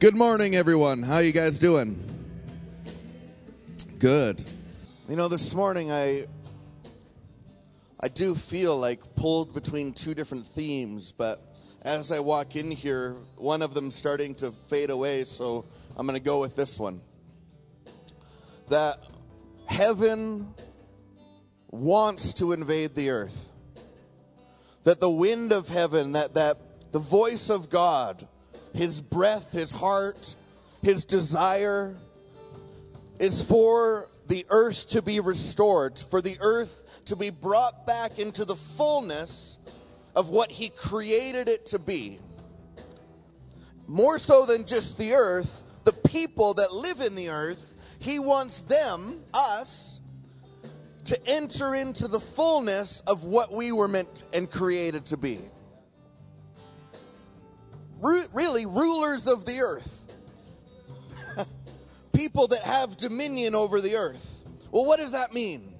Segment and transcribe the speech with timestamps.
[0.00, 1.02] Good morning, everyone.
[1.02, 2.02] How you guys doing?
[3.98, 4.42] Good.
[5.06, 6.24] You know, this morning I
[8.02, 11.36] I do feel like pulled between two different themes, but
[11.82, 15.66] as I walk in here, one of them starting to fade away, so
[15.98, 17.02] I'm going to go with this one.
[18.70, 18.94] That
[19.66, 20.54] heaven
[21.68, 23.52] wants to invade the earth.
[24.84, 26.56] That the wind of heaven, that that
[26.90, 28.26] the voice of God
[28.74, 30.36] his breath, his heart,
[30.82, 31.94] his desire
[33.18, 38.44] is for the earth to be restored, for the earth to be brought back into
[38.44, 39.58] the fullness
[40.14, 42.18] of what he created it to be.
[43.86, 48.62] More so than just the earth, the people that live in the earth, he wants
[48.62, 50.00] them, us,
[51.04, 55.40] to enter into the fullness of what we were meant and created to be
[58.00, 60.12] really rulers of the earth,
[62.12, 64.44] people that have dominion over the earth.
[64.70, 65.74] Well, what does that mean?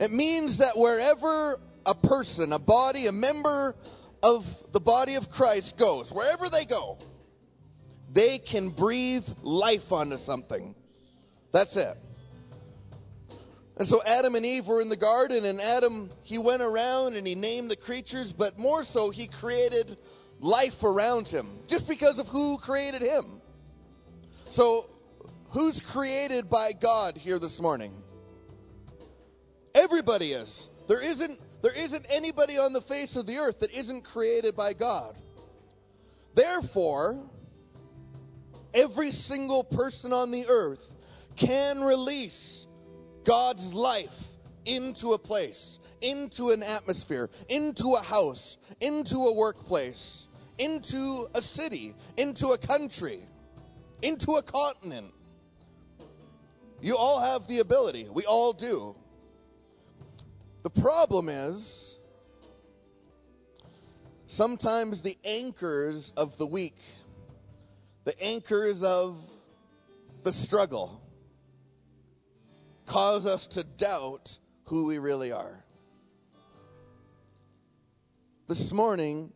[0.00, 3.74] It means that wherever a person, a body, a member
[4.22, 6.98] of the body of Christ goes, wherever they go,
[8.10, 10.74] they can breathe life onto something.
[11.52, 11.94] That's it.
[13.76, 17.26] And so Adam and Eve were in the garden, and Adam, he went around and
[17.26, 19.98] he named the creatures, but more so, he created
[20.44, 23.40] life around him just because of who created him.
[24.50, 24.82] So,
[25.48, 27.92] who's created by God here this morning?
[29.74, 30.70] Everybody is.
[30.86, 34.74] There isn't there isn't anybody on the face of the earth that isn't created by
[34.74, 35.16] God.
[36.34, 37.24] Therefore,
[38.74, 40.94] every single person on the earth
[41.36, 42.66] can release
[43.24, 50.28] God's life into a place, into an atmosphere, into a house, into a workplace
[50.58, 53.20] into a city, into a country,
[54.02, 55.12] into a continent.
[56.80, 58.08] You all have the ability.
[58.12, 58.94] We all do.
[60.62, 61.98] The problem is
[64.26, 66.76] sometimes the anchors of the weak,
[68.04, 69.16] the anchors of
[70.22, 71.00] the struggle,
[72.86, 75.64] cause us to doubt who we really are.
[78.46, 79.32] This morning,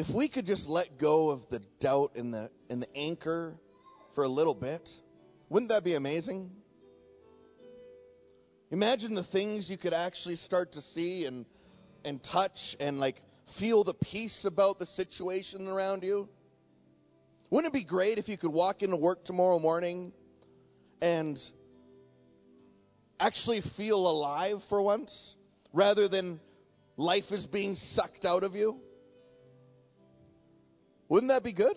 [0.00, 3.54] if we could just let go of the doubt and the and the anchor
[4.14, 4.98] for a little bit,
[5.50, 6.50] wouldn't that be amazing?
[8.70, 11.44] Imagine the things you could actually start to see and
[12.06, 16.30] and touch and like feel the peace about the situation around you.
[17.50, 20.14] Wouldn't it be great if you could walk into work tomorrow morning
[21.02, 21.38] and
[23.18, 25.36] actually feel alive for once
[25.74, 26.40] rather than
[26.96, 28.80] life is being sucked out of you?
[31.10, 31.76] Wouldn't that be good?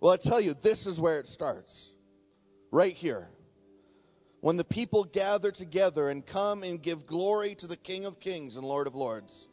[0.00, 1.94] Well, I tell you, this is where it starts.
[2.72, 3.28] Right here.
[4.40, 8.56] When the people gather together and come and give glory to the King of Kings
[8.56, 9.46] and Lord of Lords,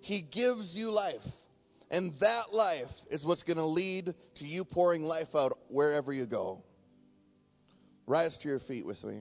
[0.00, 1.46] He gives you life.
[1.90, 6.26] And that life is what's going to lead to you pouring life out wherever you
[6.26, 6.64] go.
[8.06, 9.20] Rise to your feet with me.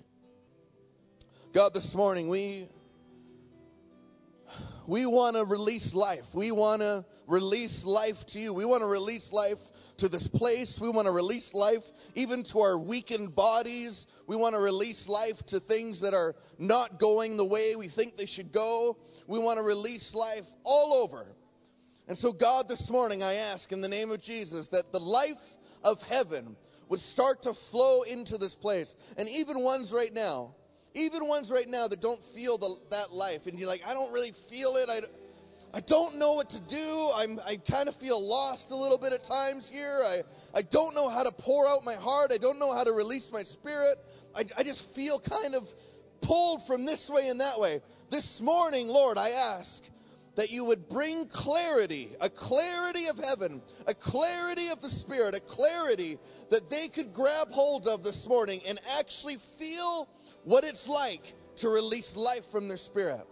[1.52, 2.68] God, this morning we
[4.88, 6.34] we want to release life.
[6.34, 8.54] We want to release life to you.
[8.54, 9.60] We want to release life
[9.98, 10.80] to this place.
[10.82, 14.08] We want to release life even to our weakened bodies.
[14.28, 18.16] We want to release life to things that are not going the way we think
[18.16, 18.98] they should go.
[19.28, 21.28] We want to release life all over.
[22.08, 25.58] And so, God, this morning I ask in the name of Jesus that the life
[25.86, 26.56] of heaven
[26.90, 28.96] would start to flow into this place.
[29.18, 30.56] And even ones right now,
[30.94, 34.12] even ones right now that don't feel the, that life, and you're like, I don't
[34.12, 34.90] really feel it.
[34.90, 37.12] I, I don't know what to do.
[37.16, 40.00] I'm, I kind of feel lost a little bit at times here.
[40.06, 40.20] I,
[40.56, 42.32] I don't know how to pour out my heart.
[42.32, 43.98] I don't know how to release my spirit.
[44.36, 45.68] I, I just feel kind of
[46.22, 47.82] pulled from this way and that way.
[48.12, 49.90] This morning, Lord, I ask
[50.36, 55.40] that you would bring clarity, a clarity of heaven, a clarity of the Spirit, a
[55.40, 56.18] clarity
[56.50, 60.08] that they could grab hold of this morning and actually feel
[60.44, 63.26] what it's like to release life from their spirit.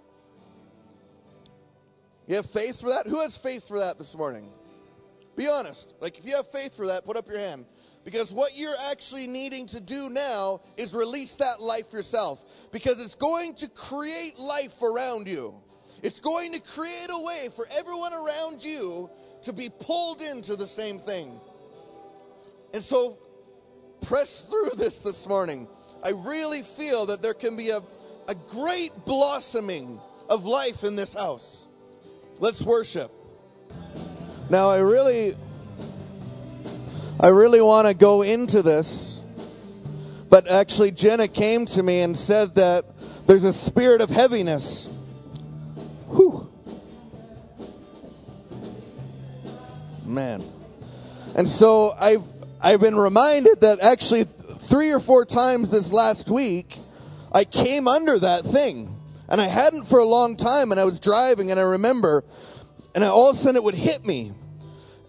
[2.27, 3.07] You have faith for that?
[3.07, 4.47] Who has faith for that this morning?
[5.35, 5.95] Be honest.
[5.99, 7.65] Like, if you have faith for that, put up your hand.
[8.03, 12.69] Because what you're actually needing to do now is release that life yourself.
[12.71, 15.53] Because it's going to create life around you.
[16.01, 19.09] It's going to create a way for everyone around you
[19.43, 21.39] to be pulled into the same thing.
[22.73, 23.19] And so,
[24.01, 25.67] press through this this morning.
[26.03, 27.79] I really feel that there can be a,
[28.29, 29.99] a great blossoming
[30.29, 31.67] of life in this house.
[32.39, 33.11] Let's worship.
[34.49, 35.35] Now, I really,
[37.19, 39.21] I really want to go into this,
[40.29, 42.85] but actually, Jenna came to me and said that
[43.27, 44.87] there's a spirit of heaviness.
[46.09, 46.49] Whew.
[50.05, 50.43] Man.
[51.35, 52.23] And so I've
[52.61, 54.25] I've been reminded that actually
[54.71, 56.77] three or four times this last week
[57.33, 58.97] I came under that thing.
[59.27, 62.23] And I hadn't for a long time and I was driving and I remember
[62.95, 64.31] and I, all of a sudden it would hit me.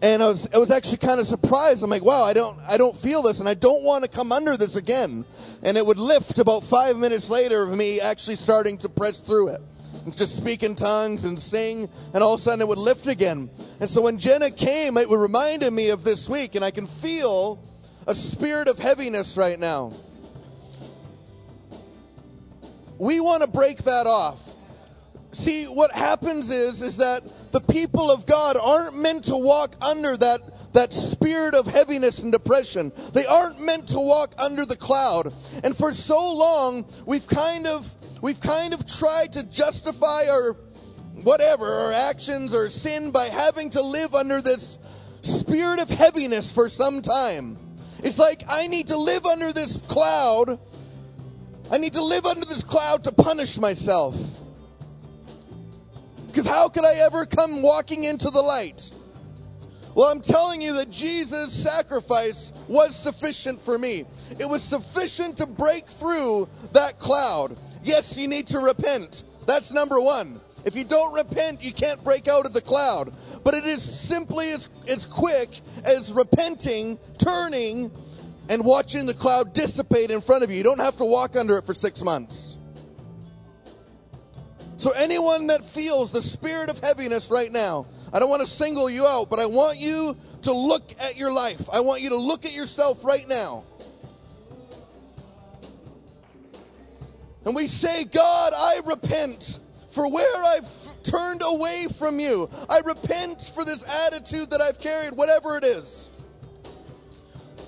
[0.02, 1.84] And I was I was actually kind of surprised.
[1.84, 4.32] I'm like, wow, I don't I don't feel this and I don't want to come
[4.32, 5.24] under this again.
[5.62, 9.54] And it would lift about five minutes later of me actually starting to press through
[9.54, 9.60] it
[10.10, 13.48] just speak in tongues and sing, and all of a sudden it would lift again.
[13.78, 17.62] And so when Jenna came, it reminded me of this week, and I can feel
[18.06, 19.92] a spirit of heaviness right now.
[22.98, 24.54] We want to break that off.
[25.32, 27.22] See, what happens is, is that
[27.52, 30.40] the people of God aren't meant to walk under that,
[30.72, 32.92] that spirit of heaviness and depression.
[33.12, 35.32] They aren't meant to walk under the cloud.
[35.64, 40.52] And for so long, we've kind of we've kind of tried to justify our
[41.22, 44.78] whatever, our actions or sin by having to live under this
[45.22, 47.56] spirit of heaviness for some time.
[48.02, 50.58] It's like I need to live under this cloud.
[51.72, 54.40] I need to live under this cloud to punish myself.
[56.26, 58.90] Because how could I ever come walking into the light?
[59.94, 64.04] Well, I'm telling you that Jesus' sacrifice was sufficient for me.
[64.40, 67.56] It was sufficient to break through that cloud.
[67.84, 69.24] Yes, you need to repent.
[69.46, 70.40] That's number one.
[70.64, 73.12] If you don't repent, you can't break out of the cloud.
[73.44, 77.90] But it is simply as, as quick as repenting, turning,
[78.48, 80.58] and watching the cloud dissipate in front of you.
[80.58, 82.56] You don't have to walk under it for six months.
[84.76, 88.90] So, anyone that feels the spirit of heaviness right now, I don't want to single
[88.90, 91.68] you out, but I want you to look at your life.
[91.72, 93.64] I want you to look at yourself right now.
[97.44, 99.60] And we say, God, I repent
[99.92, 102.48] for where I've turned away from you.
[102.70, 106.08] I repent for this attitude that I've carried, whatever it is.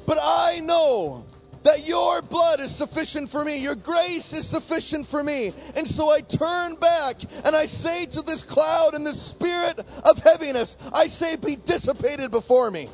[0.06, 1.26] But I know
[1.65, 3.59] that your blood is sufficient for me.
[3.59, 5.53] Your grace is sufficient for me.
[5.76, 10.19] And so I turn back and I say to this cloud and this spirit of
[10.25, 12.88] heaviness, I say, be dissipated before me.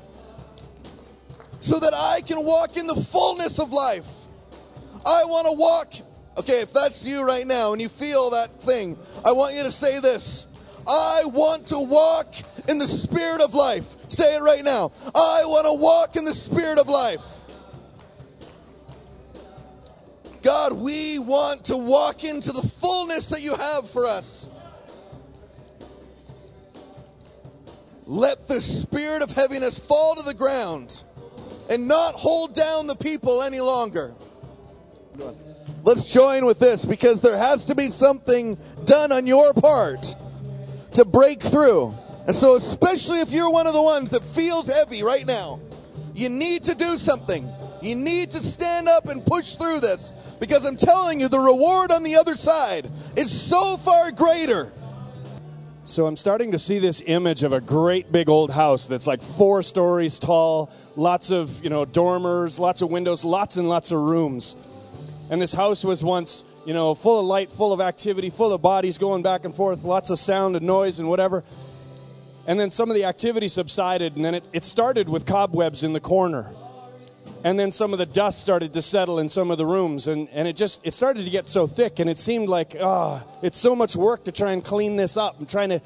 [1.60, 4.08] So that I can walk in the fullness of life.
[5.06, 8.96] I want to walk Okay, if that's you right now and you feel that thing,
[9.24, 10.46] I want you to say this.
[10.86, 12.34] I want to walk
[12.68, 13.96] in the spirit of life.
[14.10, 14.92] Say it right now.
[15.14, 17.40] I want to walk in the spirit of life.
[20.42, 24.48] God, we want to walk into the fullness that you have for us.
[28.06, 31.04] Let the spirit of heaviness fall to the ground
[31.70, 34.14] and not hold down the people any longer.
[35.82, 40.14] Let's join with this because there has to be something done on your part
[40.94, 41.94] to break through.
[42.26, 45.58] And so, especially if you're one of the ones that feels heavy right now,
[46.14, 47.48] you need to do something.
[47.82, 51.90] You need to stand up and push through this because I'm telling you, the reward
[51.92, 54.70] on the other side is so far greater.
[55.84, 59.20] So I'm starting to see this image of a great big old house that's like
[59.20, 63.98] four stories tall, lots of, you know, dormers, lots of windows, lots and lots of
[63.98, 64.54] rooms.
[65.30, 68.60] And this house was once, you know, full of light, full of activity, full of
[68.60, 71.44] bodies going back and forth, lots of sound and noise and whatever.
[72.48, 75.92] And then some of the activity subsided, and then it, it started with cobwebs in
[75.92, 76.52] the corner.
[77.44, 80.28] And then some of the dust started to settle in some of the rooms, and,
[80.30, 83.38] and it just it started to get so thick, and it seemed like, ah, oh,
[83.42, 85.80] it's so much work to try and clean this up and trying to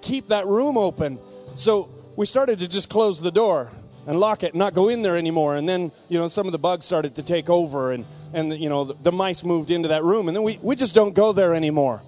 [0.00, 1.18] keep that room open.
[1.56, 3.70] So we started to just close the door
[4.06, 5.56] and lock it and not go in there anymore.
[5.56, 8.68] And then, you know, some of the bugs started to take over, and and you
[8.68, 11.32] know the, the mice moved into that room and then we, we just don't go
[11.32, 12.02] there anymore.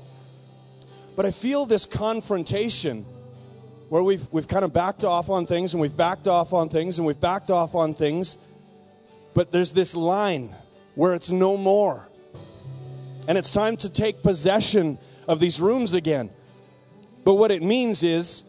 [1.17, 3.05] But i feel this confrontation
[3.89, 6.99] where we've, we've kind of backed off on things and we've backed off on things
[6.99, 8.39] and we've backed off on things
[9.35, 10.55] but there's this line
[10.95, 12.09] where it's no more.
[13.29, 14.99] And it's time to take possession
[15.29, 16.31] of these rooms again.
[17.25, 18.43] But what it means is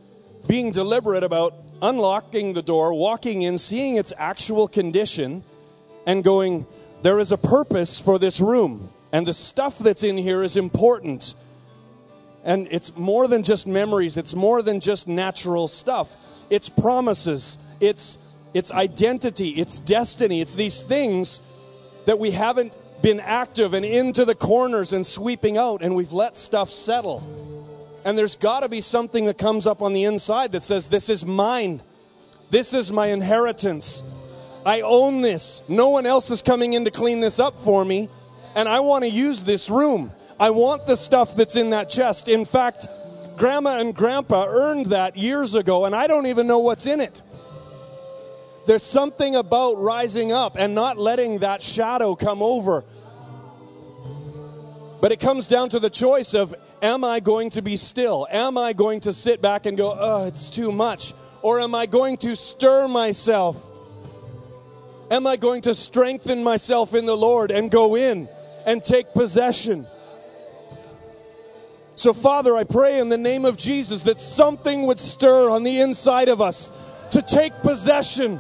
[0.48, 5.44] being deliberate about unlocking the door walking in seeing its actual condition
[6.06, 6.66] and going
[7.01, 11.34] there is a purpose for this room, and the stuff that's in here is important.
[12.43, 16.15] And it's more than just memories, it's more than just natural stuff.
[16.50, 18.17] It's promises, it's,
[18.53, 21.41] it's identity, it's destiny, it's these things
[22.05, 26.38] that we haven't been active and into the corners and sweeping out, and we've let
[26.38, 27.24] stuff settle.
[28.05, 31.10] And there's got to be something that comes up on the inside that says, This
[31.10, 31.81] is mine.
[32.50, 34.03] This is my inheritance.
[34.65, 35.63] I own this.
[35.68, 38.10] No one else is coming in to clean this up for me.
[38.56, 40.12] And I want to use this room.
[40.39, 42.27] I want the stuff that's in that chest.
[42.27, 42.88] In fact,
[43.38, 47.22] grandma and grandpa earned that years ago, and I don't even know what's in it.
[48.68, 52.84] There's something about rising up and not letting that shadow come over.
[55.01, 58.27] But it comes down to the choice of am I going to be still?
[58.30, 61.13] Am I going to sit back and go, oh, it's too much?
[61.41, 63.72] Or am I going to stir myself?
[65.12, 68.30] Am I going to strengthen myself in the Lord and go in
[68.65, 69.86] and take possession?
[71.96, 75.82] So, Father, I pray in the name of Jesus that something would stir on the
[75.82, 76.72] inside of us
[77.12, 78.39] to take possession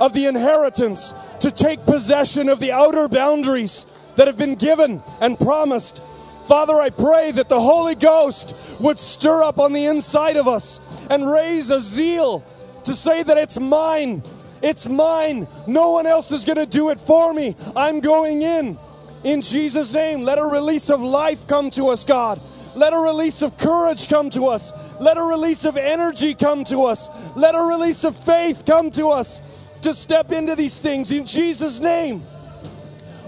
[0.00, 3.86] of the inheritance, to take possession of the outer boundaries
[4.16, 6.02] that have been given and promised.
[6.44, 11.06] Father, I pray that the Holy Ghost would stir up on the inside of us
[11.08, 12.44] and raise a zeal
[12.82, 14.24] to say that it's mine.
[14.62, 15.48] It's mine.
[15.66, 17.56] No one else is going to do it for me.
[17.76, 18.78] I'm going in.
[19.24, 22.40] In Jesus' name, let a release of life come to us, God.
[22.74, 24.72] Let a release of courage come to us.
[25.00, 27.34] Let a release of energy come to us.
[27.36, 31.80] Let a release of faith come to us to step into these things in Jesus'
[31.80, 32.22] name.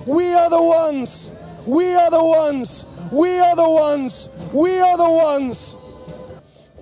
[0.07, 1.31] We are the ones.
[1.67, 2.85] We are the ones.
[3.11, 4.29] We are the ones.
[4.53, 5.77] We are the ones.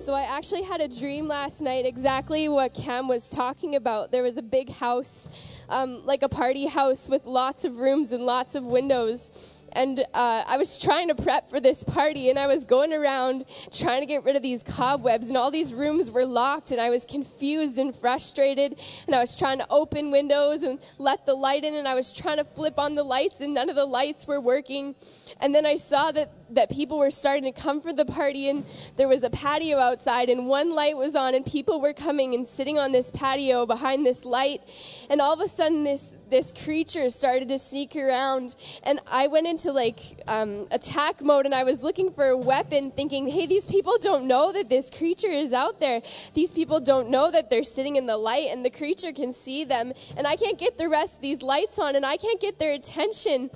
[0.01, 4.11] So I actually had a dream last night, exactly what Cam was talking about.
[4.11, 5.29] There was a big house,
[5.69, 10.43] um, like a party house with lots of rooms and lots of windows and uh,
[10.47, 14.05] I was trying to prep for this party, and I was going around trying to
[14.05, 17.79] get rid of these cobwebs, and all these rooms were locked, and I was confused
[17.79, 21.87] and frustrated, and I was trying to open windows and let the light in, and
[21.87, 24.95] I was trying to flip on the lights, and none of the lights were working,
[25.39, 28.65] and then I saw that that people were starting to come for the party, and
[28.97, 32.47] there was a patio outside, and one light was on, and people were coming and
[32.47, 34.61] sitting on this patio behind this light,
[35.09, 39.45] and all of a sudden this this creature started to sneak around, and I went
[39.45, 43.65] into like um, attack mode, and I was looking for a weapon, thinking, "Hey, these
[43.65, 46.01] people don't know that this creature is out there.
[46.33, 49.63] These people don't know that they're sitting in the light, and the creature can see
[49.63, 52.57] them, and I can't get the rest of these lights on, and I can't get
[52.57, 53.51] their attention."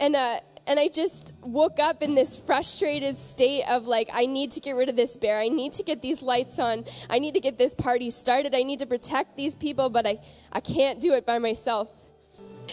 [0.00, 4.52] And uh, and I just woke up in this frustrated state of like, I need
[4.52, 5.38] to get rid of this bear.
[5.38, 6.84] I need to get these lights on.
[7.10, 8.54] I need to get this party started.
[8.54, 10.18] I need to protect these people, but I,
[10.52, 12.03] I can't do it by myself.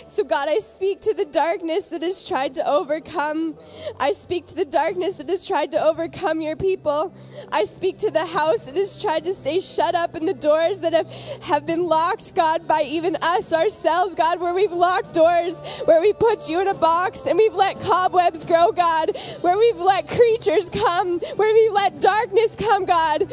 [0.07, 3.55] So, God, I speak to the darkness that has tried to overcome.
[3.99, 7.13] I speak to the darkness that has tried to overcome your people.
[7.51, 10.79] I speak to the house that has tried to stay shut up and the doors
[10.79, 11.11] that have,
[11.43, 16.13] have been locked, God, by even us ourselves, God, where we've locked doors, where we
[16.13, 20.69] put you in a box and we've let cobwebs grow, God, where we've let creatures
[20.69, 23.31] come, where we've let darkness come, God.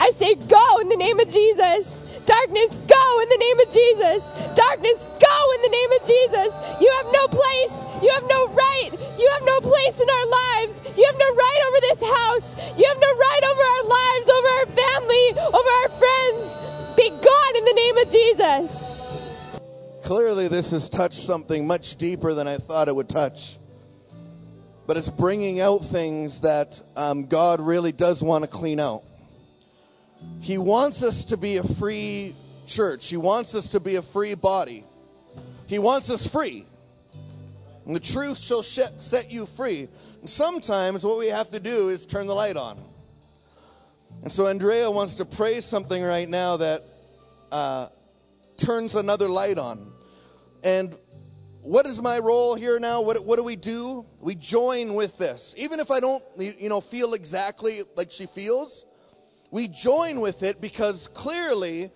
[0.00, 2.02] I say, go in the name of Jesus.
[2.26, 4.22] Darkness, go in the name of Jesus.
[4.54, 6.50] Darkness, go in the name of Jesus.
[6.80, 7.74] You have no place.
[8.02, 8.90] You have no right.
[9.18, 10.82] You have no place in our lives.
[10.96, 12.46] You have no right over this house.
[12.78, 16.94] You have no right over our lives, over our family, over our friends.
[16.96, 18.92] Be gone in the name of Jesus.
[20.04, 23.56] Clearly, this has touched something much deeper than I thought it would touch.
[24.86, 29.02] But it's bringing out things that um, God really does want to clean out.
[30.40, 32.34] He wants us to be a free
[32.66, 33.08] church.
[33.08, 34.84] He wants us to be a free body.
[35.66, 36.64] He wants us free.
[37.86, 39.88] And the truth shall set you free.
[40.20, 42.78] And sometimes what we have to do is turn the light on.
[44.22, 46.82] And so Andrea wants to pray something right now that
[47.50, 47.86] uh,
[48.56, 49.92] turns another light on.
[50.64, 50.94] And
[51.62, 53.02] what is my role here now?
[53.02, 54.04] What, what do we do?
[54.20, 55.54] We join with this.
[55.58, 58.86] Even if I don't, you know, feel exactly like she feels,
[59.52, 61.90] we join with it because clearly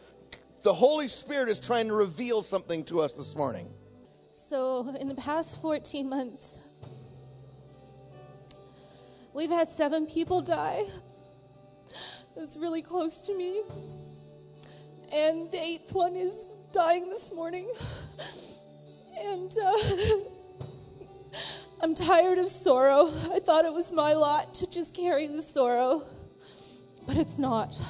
[0.63, 3.69] the Holy Spirit is trying to reveal something to us this morning.
[4.33, 6.59] So, in the past 14 months,
[9.33, 10.83] we've had seven people die.
[12.37, 13.63] That's really close to me.
[15.13, 17.73] And the eighth one is dying this morning.
[19.19, 19.73] And uh,
[21.81, 23.07] I'm tired of sorrow.
[23.33, 26.03] I thought it was my lot to just carry the sorrow.
[27.07, 27.81] But it's not.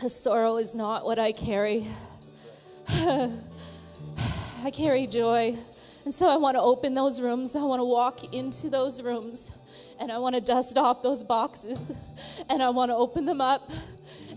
[0.00, 1.86] The sorrow is not what I carry.
[2.88, 5.56] I carry joy.
[6.04, 7.54] And so I want to open those rooms.
[7.56, 9.50] I want to walk into those rooms
[10.00, 11.92] and I want to dust off those boxes
[12.48, 13.70] and I want to open them up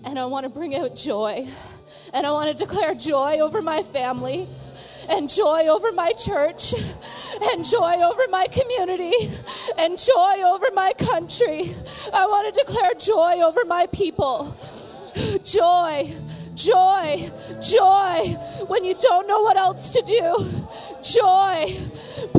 [0.05, 1.47] and I want to bring out joy.
[2.13, 4.47] And I want to declare joy over my family
[5.09, 6.73] and joy over my church
[7.51, 9.13] and joy over my community
[9.77, 11.73] and joy over my country.
[12.13, 14.55] I want to declare joy over my people.
[15.43, 16.11] Joy,
[16.55, 17.31] joy,
[17.61, 18.37] joy.
[18.67, 20.45] when you don't know what else to do.
[21.03, 21.75] Joy,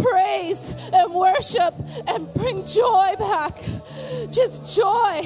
[0.02, 1.74] praise, and worship,
[2.08, 3.58] and bring joy back.
[4.30, 5.22] Just joy,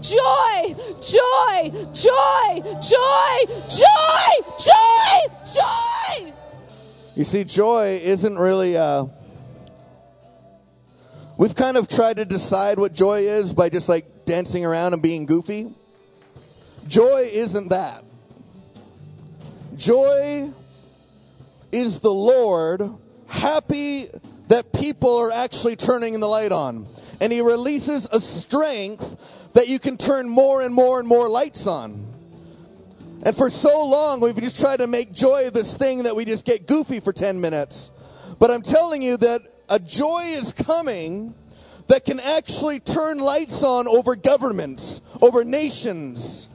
[0.00, 5.18] joy, joy, joy, joy, joy, joy,
[5.54, 6.45] joy.
[7.16, 8.76] You see, joy isn't really.
[8.76, 9.06] Uh,
[11.38, 15.02] we've kind of tried to decide what joy is by just like dancing around and
[15.02, 15.72] being goofy.
[16.86, 18.04] Joy isn't that.
[19.78, 20.50] Joy
[21.72, 22.82] is the Lord
[23.28, 24.04] happy
[24.48, 26.86] that people are actually turning the light on.
[27.22, 31.66] And He releases a strength that you can turn more and more and more lights
[31.66, 32.06] on.
[33.26, 36.46] And for so long, we've just tried to make joy this thing that we just
[36.46, 37.90] get goofy for 10 minutes.
[38.38, 41.34] But I'm telling you that a joy is coming
[41.88, 46.48] that can actually turn lights on over governments, over nations,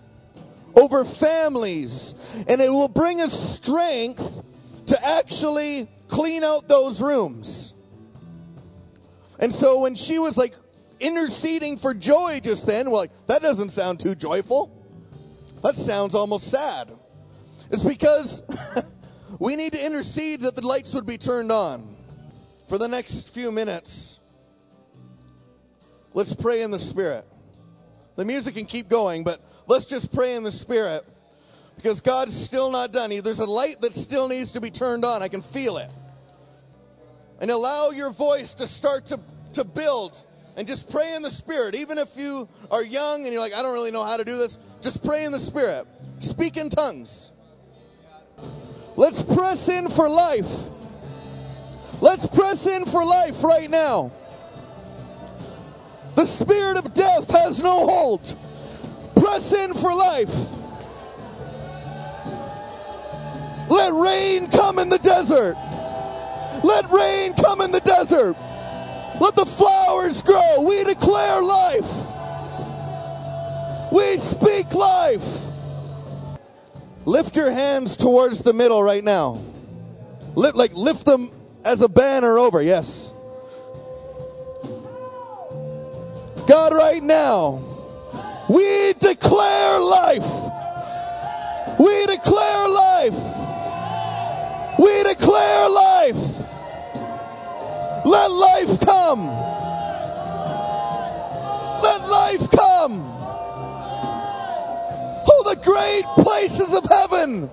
[0.73, 2.15] over families.
[2.47, 4.41] And it will bring us strength
[4.85, 7.73] to actually clean out those rooms.
[9.39, 10.55] And so when she was like
[11.01, 14.80] interceding for joy just then, we're like, that doesn't sound too joyful.
[15.63, 16.89] That sounds almost sad.
[17.69, 18.41] It's because
[19.39, 21.95] we need to intercede that the lights would be turned on.
[22.67, 24.19] For the next few minutes,
[26.13, 27.25] let's pray in the Spirit.
[28.15, 31.03] The music can keep going, but let's just pray in the Spirit
[31.75, 33.09] because God's still not done.
[33.09, 35.21] There's a light that still needs to be turned on.
[35.21, 35.91] I can feel it.
[37.39, 39.19] And allow your voice to start to,
[39.53, 40.23] to build
[40.57, 41.75] and just pray in the Spirit.
[41.75, 44.37] Even if you are young and you're like, I don't really know how to do
[44.37, 45.85] this, just pray in the Spirit.
[46.19, 47.31] Speak in tongues.
[48.95, 50.69] Let's press in for life.
[52.01, 54.11] Let's press in for life right now.
[56.15, 58.35] The spirit of death has no hold.
[59.15, 60.57] Press in for life.
[63.69, 65.55] Let rain come in the desert.
[66.63, 68.35] Let rain come in the desert.
[69.21, 70.63] Let the flowers grow.
[70.67, 72.07] We declare life.
[73.91, 75.47] We speak life.
[77.05, 79.39] Lift your hands towards the middle right now.
[80.33, 81.29] Lift, like lift them
[81.63, 82.63] as a banner over.
[82.63, 83.13] Yes.
[86.47, 87.61] God, right now,
[88.49, 90.49] we declare life.
[91.77, 93.21] We declare life.
[94.79, 96.40] We declare life.
[98.05, 99.27] Let life come.
[101.83, 103.11] Let life come.
[105.29, 107.49] Oh, the great places of heaven.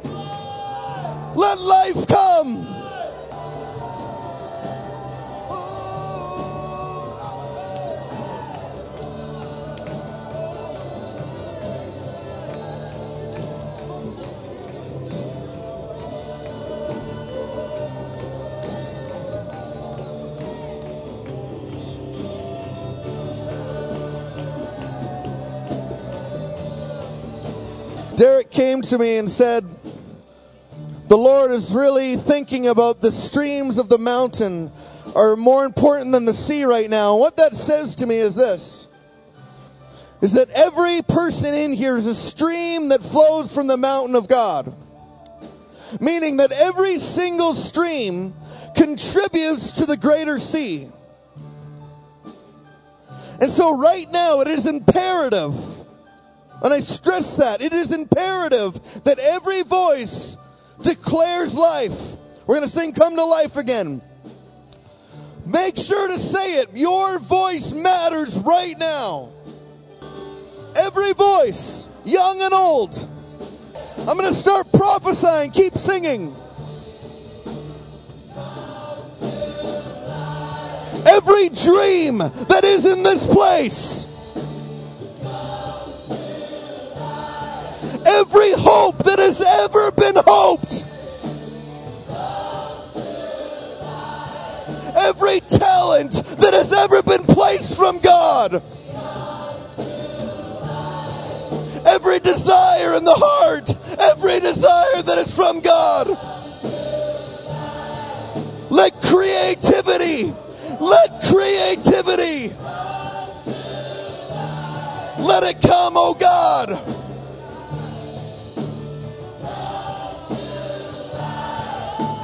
[1.34, 2.67] Let life come.
[28.78, 29.64] Came to me and said,
[31.08, 34.70] The Lord is really thinking about the streams of the mountain
[35.16, 37.14] are more important than the sea right now.
[37.14, 38.88] And what that says to me is this
[40.20, 44.28] is that every person in here is a stream that flows from the mountain of
[44.28, 44.72] God.
[46.00, 48.34] Meaning that every single stream
[48.76, 50.88] contributes to the greater sea.
[53.40, 55.77] And so, right now, it is imperative
[56.62, 57.60] and I stress that.
[57.60, 60.36] It is imperative that every voice
[60.82, 62.16] declares life.
[62.46, 64.02] We're going to sing Come to Life again.
[65.46, 66.68] Make sure to say it.
[66.74, 69.30] Your voice matters right now.
[70.76, 72.94] Every voice, young and old.
[74.00, 75.50] I'm going to start prophesying.
[75.50, 76.34] Keep singing.
[81.06, 84.07] Every dream that is in this place
[88.08, 90.84] every hope that has ever been hoped.
[94.96, 98.62] Every talent that has ever been placed from God.
[101.86, 103.70] Every desire in the heart,
[104.12, 106.08] every desire that is from God.
[108.70, 110.32] Let creativity,
[110.80, 112.52] let creativity,
[115.22, 117.07] let it come, oh God.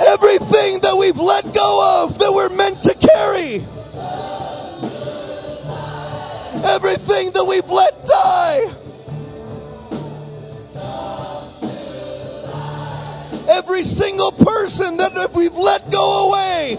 [0.06, 3.56] Everything that we've let go of that we're meant to carry,
[6.74, 8.60] everything that we've let die,
[13.50, 16.76] every single person that if we've let go away,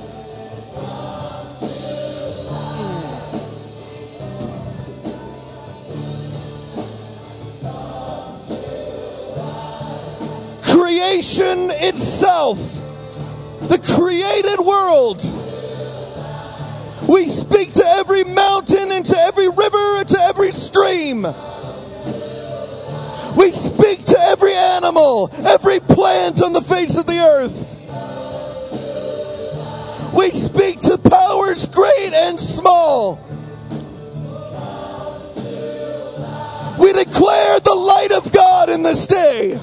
[10.63, 12.84] creation itself,
[13.67, 15.21] the created world.
[17.07, 21.25] We speak to every mountain and to every river and to every stream.
[23.37, 27.75] We speak to every animal, every plant on the face of the earth.
[30.15, 33.19] We speak to powers great and small.
[36.79, 39.59] We declare the light of God in this day.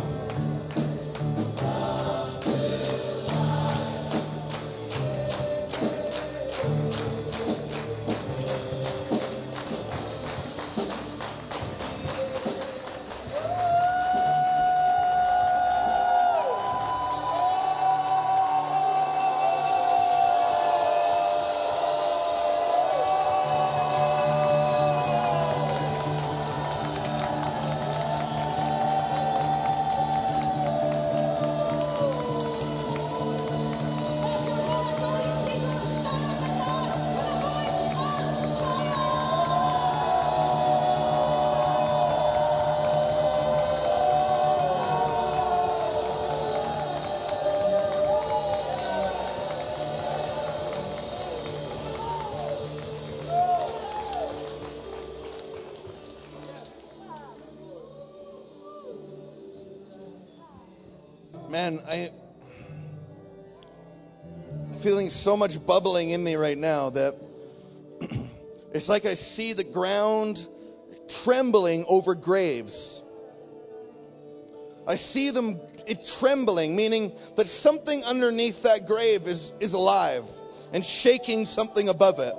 [61.52, 62.08] Man, I
[64.70, 67.12] I'm feeling so much bubbling in me right now that
[68.72, 70.46] it's like I see the ground
[71.24, 73.02] trembling over graves.
[74.88, 80.24] I see them it trembling, meaning that something underneath that grave is, is alive
[80.72, 82.32] and shaking something above it.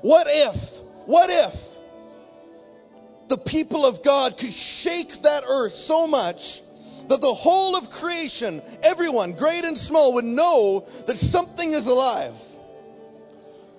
[0.00, 1.78] What if, what if
[3.28, 6.62] the people of God could shake that earth so much
[7.08, 12.36] that the whole of creation, everyone, great and small, would know that something is alive.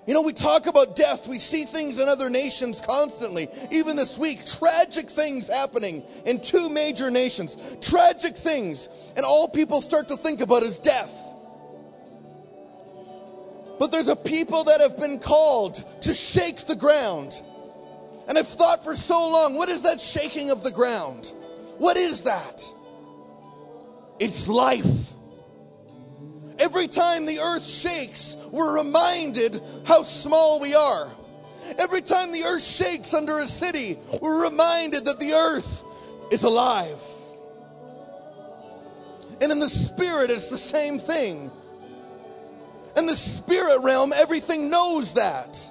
[0.06, 1.28] You know, we talk about death.
[1.28, 3.48] We see things in other nations constantly.
[3.72, 7.76] Even this week, tragic things happening in two major nations.
[7.80, 9.12] Tragic things.
[9.16, 11.22] And all people start to think about is death.
[13.78, 17.40] But there's a people that have been called to shake the ground.
[18.28, 21.32] And I've thought for so long, what is that shaking of the ground?
[21.78, 22.62] What is that?
[24.18, 25.12] It's life.
[26.58, 31.10] Every time the earth shakes, we're reminded how small we are.
[31.78, 35.84] Every time the earth shakes under a city, we're reminded that the earth
[36.32, 37.02] is alive.
[39.42, 41.50] And in the spirit, it's the same thing.
[42.96, 45.68] In the spirit realm, everything knows that.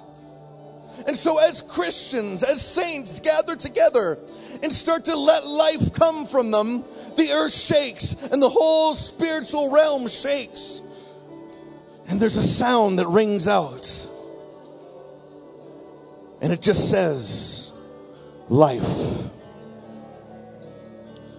[1.06, 4.18] And so, as Christians, as saints gather together
[4.62, 6.84] and start to let life come from them,
[7.16, 10.82] the earth shakes and the whole spiritual realm shakes.
[12.08, 14.08] And there's a sound that rings out.
[16.42, 17.72] And it just says,
[18.48, 19.30] Life.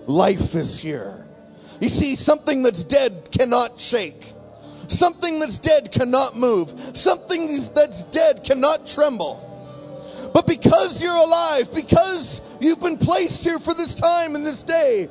[0.07, 1.25] Life is here.
[1.79, 4.33] You see, something that's dead cannot shake.
[4.87, 6.69] Something that's dead cannot move.
[6.69, 9.41] Something that's dead cannot tremble.
[10.33, 15.07] But because you're alive, because you've been placed here for this time and this day,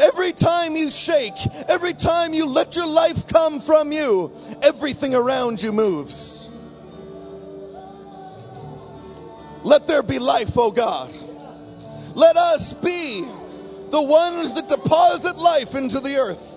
[0.00, 1.34] every time you shake,
[1.68, 6.50] every time you let your life come from you, everything around you moves.
[9.64, 11.12] Let there be life, oh God.
[12.14, 13.24] Let us be
[13.90, 16.52] the ones that deposit life into the earth.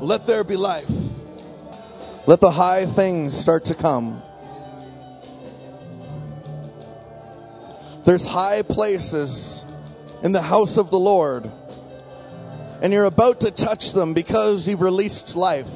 [0.00, 0.88] Let there be life.
[2.26, 4.22] Let the high things start to come.
[8.08, 9.66] There's high places
[10.22, 11.44] in the house of the Lord,
[12.80, 15.68] and you're about to touch them because you've released life.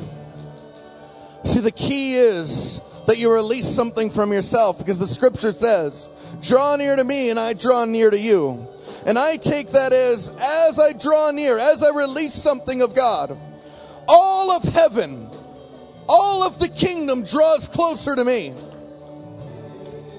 [1.44, 6.08] See, the key is that you release something from yourself because the scripture says,
[6.40, 8.66] Draw near to me, and I draw near to you.
[9.04, 13.36] And I take that as, as I draw near, as I release something of God,
[14.08, 15.28] all of heaven,
[16.08, 18.54] all of the kingdom draws closer to me.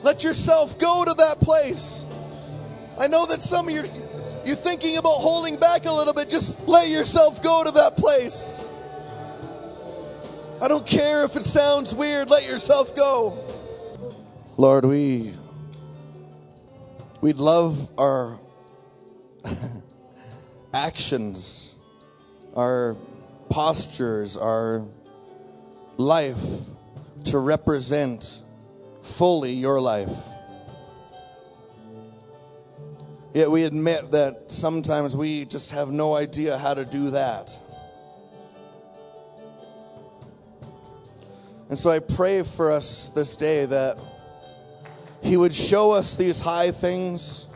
[0.04, 2.06] Let yourself go to that place.
[3.00, 3.84] I know that some of you,
[4.46, 6.30] you're thinking about holding back a little bit.
[6.30, 8.60] Just let yourself go to that place.
[10.62, 13.38] I don't care if it sounds weird, let yourself go.
[14.58, 15.34] Lord, we
[17.22, 18.38] we'd love our
[20.74, 21.76] actions,
[22.56, 22.96] our
[23.50, 24.86] postures, our
[25.98, 26.44] life
[27.26, 28.42] to represent
[29.04, 30.30] fully your life.
[33.34, 37.58] Yet we admit that sometimes we just have no idea how to do that.
[41.70, 44.00] And so I pray for us this day that
[45.22, 47.48] He would show us these high things,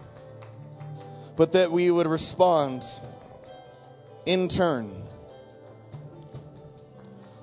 [1.36, 2.84] but that we would respond
[4.26, 4.92] in turn.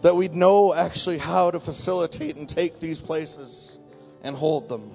[0.03, 3.74] That we'd know actually how to facilitate and take these places
[4.25, 4.91] and hold them.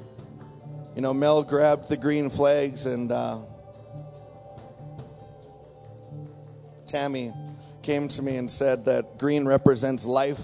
[0.95, 3.37] You know, Mel grabbed the green flags and uh,
[6.87, 7.31] Tammy
[7.83, 10.41] came to me and said that green represents life,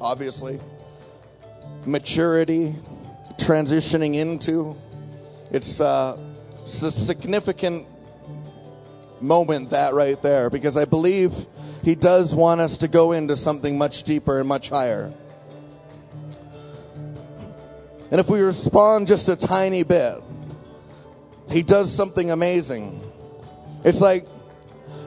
[0.00, 0.60] obviously,
[1.86, 2.74] maturity,
[3.36, 4.76] transitioning into.
[5.50, 6.16] It's, uh,
[6.62, 7.86] it's a significant
[9.20, 11.32] moment, that right there, because I believe
[11.82, 15.12] he does want us to go into something much deeper and much higher.
[18.10, 20.14] And if we respond just a tiny bit,
[21.50, 23.02] he does something amazing.
[23.84, 24.24] It's like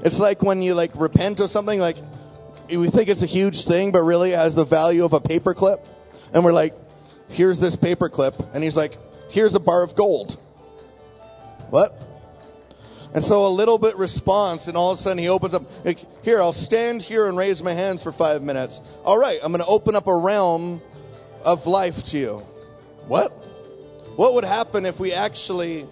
[0.04, 1.98] it's like when you like repent of something like
[2.70, 5.86] we think it's a huge thing but really it has the value of a paperclip
[6.34, 6.74] and we're like
[7.30, 8.96] here's this paperclip and he's like
[9.30, 10.34] here's a bar of gold.
[11.70, 11.92] What?
[13.14, 15.64] And so a little bit response, and all of a sudden he opens up.
[15.84, 18.80] Like, here, I'll stand here and raise my hands for five minutes.
[19.04, 20.82] All right, I'm going to open up a realm
[21.46, 22.42] of life to you.
[23.08, 23.32] What?
[24.16, 25.86] What would happen if we actually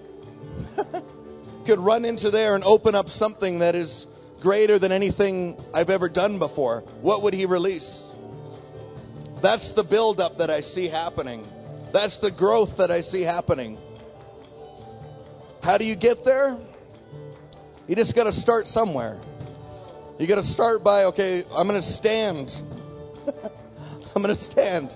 [1.66, 4.08] could run into there and open up something that is
[4.40, 6.82] greater than anything I've ever done before?
[7.02, 8.14] What would he release?
[9.42, 11.46] That's the buildup that I see happening.
[11.94, 13.78] That's the growth that I see happening.
[15.64, 16.58] How do you get there?
[17.88, 19.20] You just got to start somewhere.
[20.20, 22.62] You got to start by, okay, I'm going to stand.
[24.16, 24.96] I'm going to stand.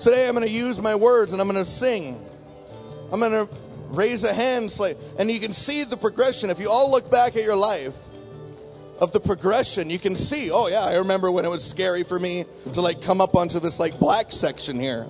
[0.00, 2.18] Today I'm going to use my words and I'm going to sing.
[3.12, 3.52] I'm going to
[3.88, 4.70] raise a hand,
[5.18, 6.48] and you can see the progression.
[6.48, 7.96] If you all look back at your life
[9.00, 12.18] of the progression, you can see, oh yeah, I remember when it was scary for
[12.18, 15.06] me to like come up onto this like black section here.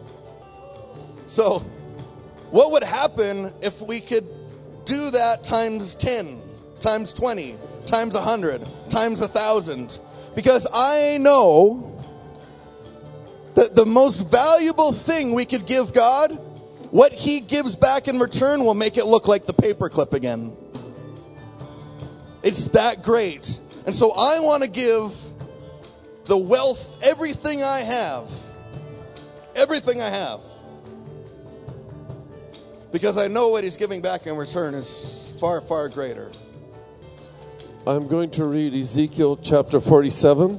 [1.26, 1.59] So,
[2.50, 4.24] what would happen if we could
[4.87, 6.40] do that times 10?
[6.81, 10.00] times 20, times 100, times 1,000.
[10.35, 11.89] Because I know
[13.61, 16.31] that the most valuable thing we could give God,
[16.92, 20.57] what He gives back in return will make it look like the paperclip again.
[22.42, 23.59] It's that great.
[23.85, 25.14] And so I want to give
[26.25, 28.31] the wealth, everything I have,
[29.55, 30.40] everything I have,
[32.92, 36.33] because I know what He's giving back in return is far, far greater.
[37.87, 40.59] I'm going to read Ezekiel chapter 47.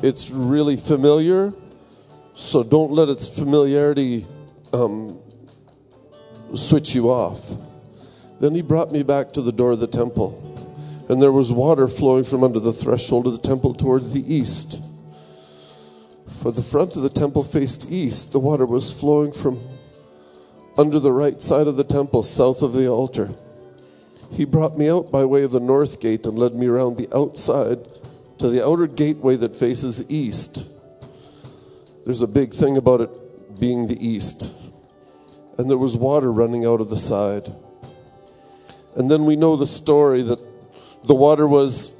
[0.00, 1.52] It's really familiar,
[2.34, 4.26] so don't let its familiarity
[4.72, 5.18] um,
[6.54, 7.50] switch you off.
[8.38, 10.40] Then he brought me back to the door of the temple,
[11.08, 14.80] and there was water flowing from under the threshold of the temple towards the east.
[16.42, 19.58] For the front of the temple faced east, the water was flowing from
[20.76, 23.30] under the right side of the temple, south of the altar.
[24.30, 27.12] He brought me out by way of the north gate and led me around the
[27.12, 27.78] outside
[28.38, 30.74] to the outer gateway that faces east.
[32.04, 34.54] There's a big thing about it being the east.
[35.58, 37.52] And there was water running out of the side.
[38.96, 40.40] And then we know the story that
[41.04, 41.98] the water was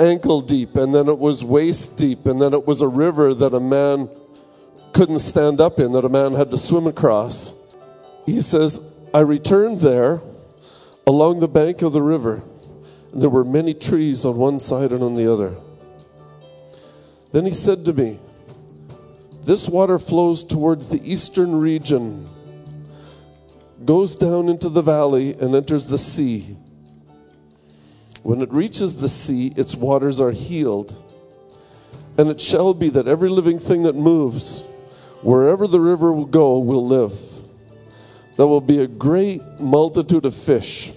[0.00, 3.54] ankle deep, and then it was waist deep, and then it was a river that
[3.54, 4.08] a man
[4.92, 7.76] couldn't stand up in, that a man had to swim across.
[8.26, 10.20] He says, I returned there
[11.06, 12.42] along the bank of the river.
[13.12, 15.54] There were many trees on one side and on the other.
[17.32, 18.18] Then he said to me,
[19.44, 22.28] This water flows towards the eastern region,
[23.84, 26.56] goes down into the valley, and enters the sea.
[28.22, 30.94] When it reaches the sea, its waters are healed.
[32.18, 34.66] And it shall be that every living thing that moves,
[35.22, 37.18] wherever the river will go, will live.
[38.36, 40.92] There will be a great multitude of fish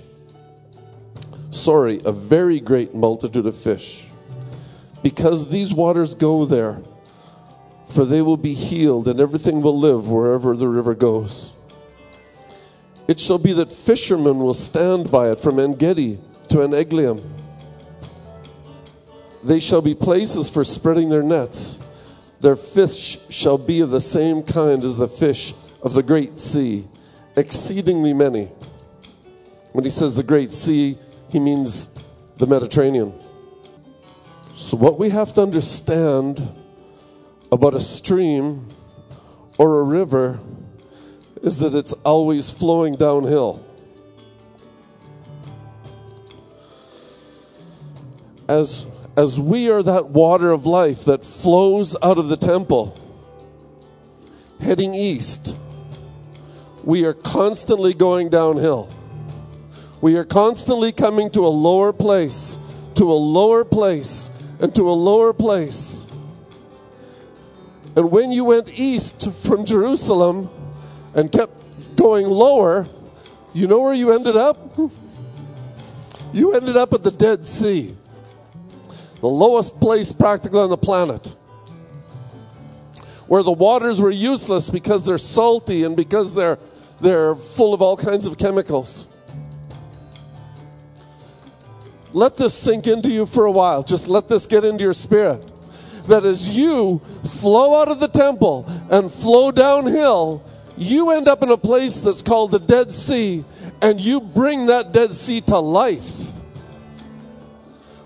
[1.61, 4.07] sorry, a very great multitude of fish.
[5.03, 6.81] Because these waters go there,
[7.85, 11.57] for they will be healed, and everything will live wherever the river goes.
[13.07, 16.19] It shall be that fishermen will stand by it from Engedi
[16.49, 17.21] to Eneglaim.
[19.43, 21.87] They shall be places for spreading their nets.
[22.39, 26.85] Their fish shall be of the same kind as the fish of the great sea,
[27.35, 28.45] exceedingly many.
[29.73, 30.97] When he says the great sea,
[31.31, 32.03] he means
[32.37, 33.13] the Mediterranean.
[34.53, 36.47] So, what we have to understand
[37.51, 38.67] about a stream
[39.57, 40.39] or a river
[41.41, 43.65] is that it's always flowing downhill.
[48.47, 52.97] As, as we are that water of life that flows out of the temple,
[54.59, 55.57] heading east,
[56.83, 58.89] we are constantly going downhill.
[60.01, 62.57] We are constantly coming to a lower place,
[62.95, 66.11] to a lower place, and to a lower place.
[67.95, 70.49] And when you went east from Jerusalem
[71.13, 71.53] and kept
[71.95, 72.87] going lower,
[73.53, 74.57] you know where you ended up?
[76.33, 77.93] You ended up at the Dead Sea,
[79.19, 81.27] the lowest place practically on the planet,
[83.27, 86.57] where the waters were useless because they're salty and because they're,
[87.01, 89.10] they're full of all kinds of chemicals.
[92.13, 93.83] Let this sink into you for a while.
[93.83, 95.45] Just let this get into your spirit.
[96.07, 100.43] That as you flow out of the temple and flow downhill,
[100.77, 103.45] you end up in a place that's called the Dead Sea,
[103.81, 106.31] and you bring that Dead Sea to life.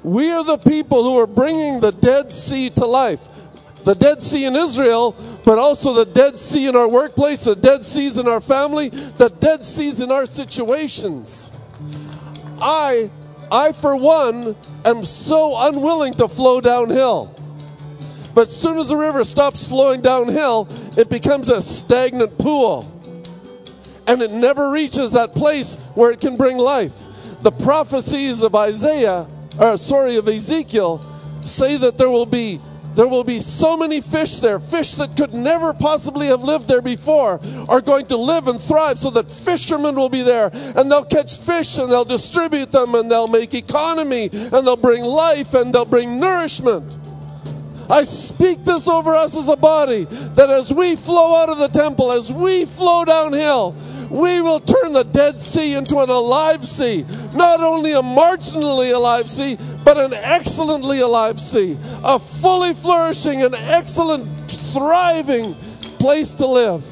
[0.04, 3.28] We are the people who are bringing the Dead Sea to life.
[3.86, 5.16] The Dead Sea in Israel,
[5.46, 9.30] but also the Dead Sea in our workplace, the Dead Seas in our family, the
[9.40, 11.52] Dead Seas in our situations.
[12.60, 13.12] I
[13.52, 14.56] I, for one,
[14.86, 17.36] am so unwilling to flow downhill.
[18.34, 22.92] But as soon as the river stops flowing downhill, it becomes a stagnant pool.
[24.08, 27.08] And it never reaches that place where it can bring life.
[27.42, 29.28] The prophecies of Isaiah,
[29.58, 31.04] or sorry, of Ezekiel,
[31.44, 32.60] say that there will be
[32.96, 36.82] there will be so many fish there, fish that could never possibly have lived there
[36.82, 41.06] before, are going to live and thrive so that fishermen will be there and they'll
[41.06, 45.74] catch fish and they'll distribute them and they'll make economy and they'll bring life and
[45.74, 46.98] they'll bring nourishment.
[47.90, 51.68] I speak this over us as a body that as we flow out of the
[51.68, 53.76] temple, as we flow downhill,
[54.10, 57.06] we will turn the Dead Sea into an alive sea.
[57.34, 61.78] Not only a marginally alive sea, but an excellently alive sea.
[62.04, 65.54] A fully flourishing and excellent, thriving
[66.00, 66.84] place to live.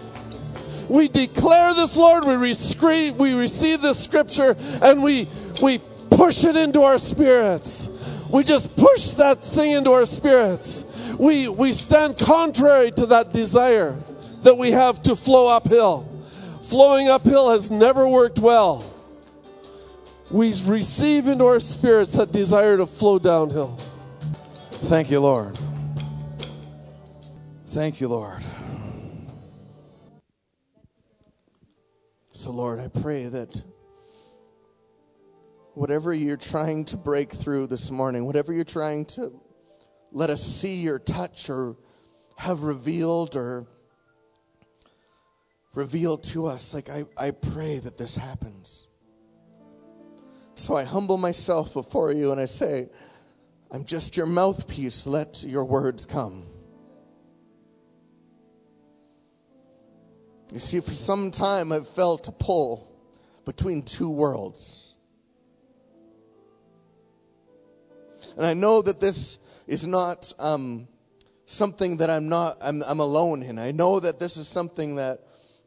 [0.89, 2.25] We declare this, Lord.
[2.25, 5.27] We, rescri- we receive this scripture and we,
[5.61, 5.79] we
[6.11, 8.27] push it into our spirits.
[8.31, 11.15] We just push that thing into our spirits.
[11.19, 13.95] We, we stand contrary to that desire
[14.41, 16.12] that we have to flow uphill
[16.63, 18.89] flowing uphill has never worked well.
[20.31, 23.77] We receive into our spirits that desire to flow downhill.
[24.71, 25.57] Thank you, Lord.
[27.67, 28.41] Thank you, Lord.
[32.31, 33.63] So, Lord, I pray that
[35.73, 39.31] whatever you're trying to break through this morning, whatever you're trying to
[40.11, 41.75] let us see or touch or
[42.37, 43.67] have revealed or
[45.75, 46.73] revealed to us.
[46.73, 48.87] Like, I, I pray that this happens.
[50.55, 52.89] So I humble myself before you and I say,
[53.71, 55.07] I'm just your mouthpiece.
[55.07, 56.45] Let your words come.
[60.51, 62.87] You see, for some time I've felt a pull
[63.45, 64.95] between two worlds.
[68.37, 70.87] And I know that this is not um,
[71.47, 73.57] something that I'm not, I'm, I'm alone in.
[73.57, 75.19] I know that this is something that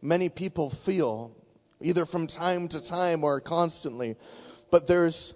[0.06, 1.36] many people feel,
[1.80, 4.14] either from time to time or constantly.
[4.70, 5.34] But there's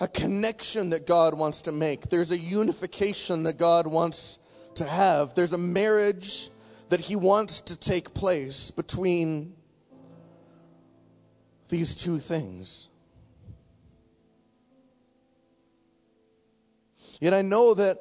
[0.00, 4.38] a connection that God wants to make, there's a unification that God wants
[4.76, 6.48] to have, there's a marriage
[6.88, 9.54] that He wants to take place between
[11.68, 12.88] these two things.
[17.20, 17.98] Yet I know that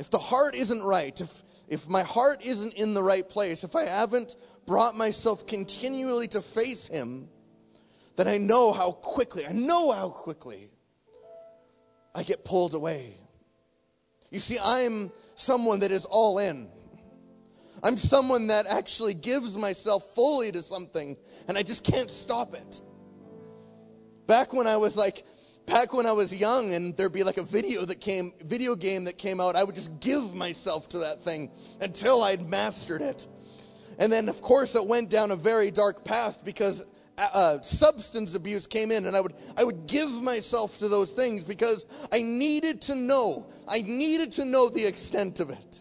[0.00, 3.74] if the heart isn't right, if if my heart isn't in the right place, if
[3.74, 4.36] I haven't
[4.66, 7.28] brought myself continually to face Him,
[8.16, 10.70] then I know how quickly, I know how quickly
[12.14, 13.16] I get pulled away.
[14.30, 16.68] You see, I'm someone that is all in.
[17.82, 21.16] I'm someone that actually gives myself fully to something
[21.48, 22.80] and I just can't stop it.
[24.26, 25.22] Back when I was like
[25.66, 29.04] back when I was young and there'd be like a video that came, video game
[29.04, 31.50] that came out, I would just give myself to that thing
[31.80, 33.26] until I'd mastered it.
[33.98, 36.86] And then, of course, it went down a very dark path because
[37.16, 41.12] uh, uh, substance abuse came in, and I would I would give myself to those
[41.12, 43.46] things because I needed to know.
[43.68, 45.80] I needed to know the extent of it.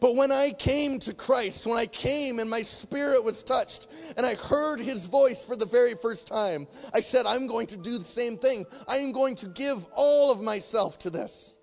[0.00, 4.26] But when I came to Christ, when I came and my spirit was touched and
[4.26, 7.96] I heard his voice for the very first time, I said, I'm going to do
[7.98, 8.64] the same thing.
[8.88, 11.58] I am going to give all of myself to this.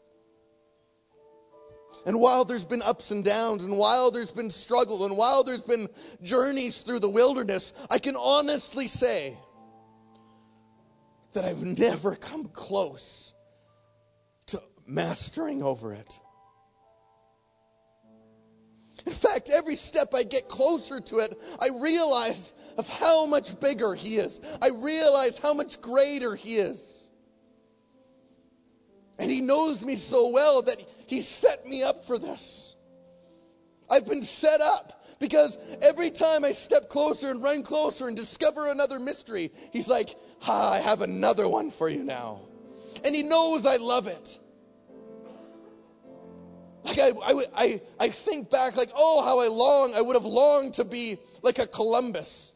[2.05, 5.63] And while there's been ups and downs, and while there's been struggle, and while there's
[5.63, 5.87] been
[6.21, 9.37] journeys through the wilderness, I can honestly say
[11.33, 13.33] that I've never come close
[14.47, 16.19] to mastering over it.
[19.05, 23.93] In fact, every step I get closer to it, I realize of how much bigger
[23.93, 24.39] He is.
[24.61, 27.09] I realize how much greater He is.
[29.19, 32.75] And He knows me so well that He set me up for this.
[33.91, 38.71] I've been set up because every time I step closer and run closer and discover
[38.71, 40.15] another mystery, He's like,
[40.47, 42.39] ah, I have another one for you now.
[43.05, 44.39] And He knows I love it.
[46.83, 50.25] Like I, I, I, I think back, like, oh, how I long, I would have
[50.25, 52.55] longed to be like a Columbus,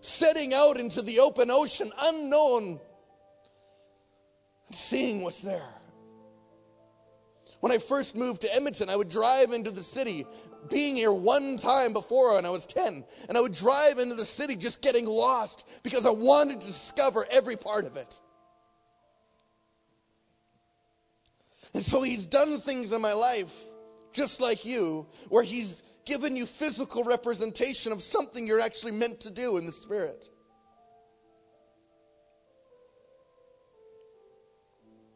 [0.00, 2.80] setting out into the open ocean, unknown,
[4.70, 5.74] seeing what's there.
[7.60, 10.26] When I first moved to Edmonton, I would drive into the city,
[10.68, 14.24] being here one time before when I was 10, and I would drive into the
[14.26, 18.20] city just getting lost because I wanted to discover every part of it.
[21.74, 23.60] And so he's done things in my life,
[24.12, 29.32] just like you, where he's given you physical representation of something you're actually meant to
[29.32, 30.30] do in the spirit.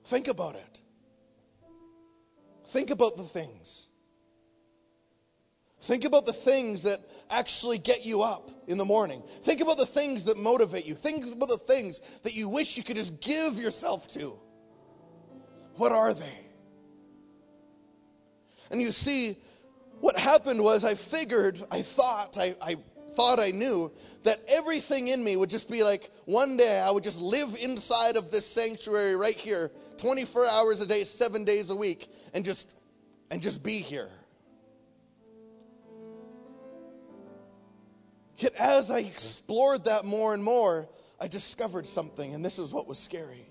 [0.04, 0.80] Think about it.
[2.66, 3.88] Think about the things.
[5.80, 6.98] Think about the things that
[7.30, 9.22] actually get you up in the morning.
[9.26, 10.94] Think about the things that motivate you.
[10.94, 14.38] Think about the things that you wish you could just give yourself to.
[15.76, 16.47] What are they?
[18.70, 19.36] And you see,
[20.00, 22.74] what happened was I figured, I thought, I, I
[23.14, 23.90] thought I knew
[24.22, 28.16] that everything in me would just be like one day I would just live inside
[28.16, 32.72] of this sanctuary right here, 24 hours a day, seven days a week, and just
[33.30, 34.08] and just be here.
[38.36, 40.88] Yet as I explored that more and more,
[41.20, 43.47] I discovered something, and this is what was scary.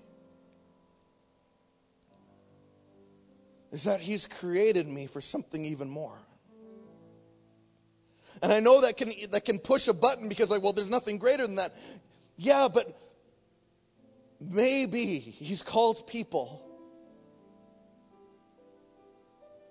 [3.72, 6.16] Is that He's created me for something even more.
[8.42, 11.18] And I know that can, that can push a button because, like, well, there's nothing
[11.18, 11.70] greater than that.
[12.36, 12.84] Yeah, but
[14.40, 16.64] maybe He's called people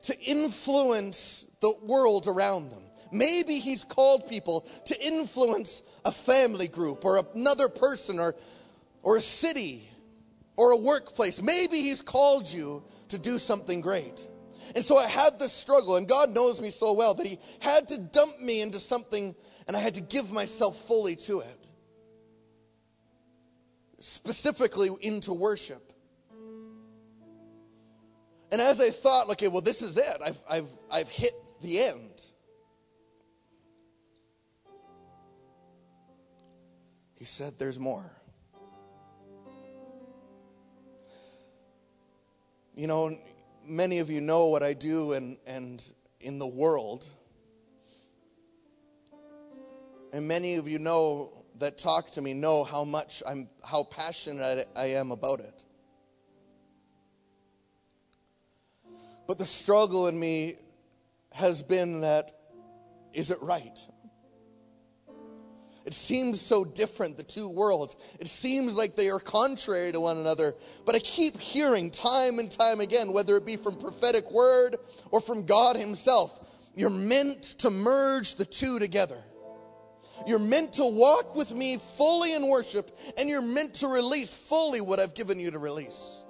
[0.04, 2.82] to influence the world around them.
[3.12, 8.34] Maybe He's called people to influence a family group or another person or,
[9.02, 9.88] or a city
[10.58, 11.42] or a workplace.
[11.42, 14.28] Maybe He's called you to do something great.
[14.76, 17.88] And so I had this struggle, and God knows me so well that He had
[17.90, 19.34] to dump me into something,
[19.68, 21.68] and I had to give myself fully to it.
[24.00, 25.82] Specifically into worship.
[28.52, 31.32] And as I thought, okay, well, this is it, I've, I've, I've hit
[31.62, 32.22] the end.
[37.16, 38.17] He said, There's more.
[42.78, 43.10] You know,
[43.68, 45.84] many of you know what I do and, and
[46.22, 47.10] in the world.
[50.14, 54.68] And many of you know that talk to me know how much I'm how passionate
[54.78, 55.66] I am about it.
[59.26, 60.54] But the struggle in me
[61.34, 62.26] has been that
[63.12, 63.87] is it right?
[65.88, 67.96] It seems so different, the two worlds.
[68.20, 70.54] It seems like they are contrary to one another.
[70.86, 74.76] But I keep hearing time and time again, whether it be from prophetic word
[75.12, 79.16] or from God Himself, you're meant to merge the two together.
[80.26, 82.86] You're meant to walk with me fully in worship,
[83.18, 86.26] and you're meant to release fully what I've given you to release.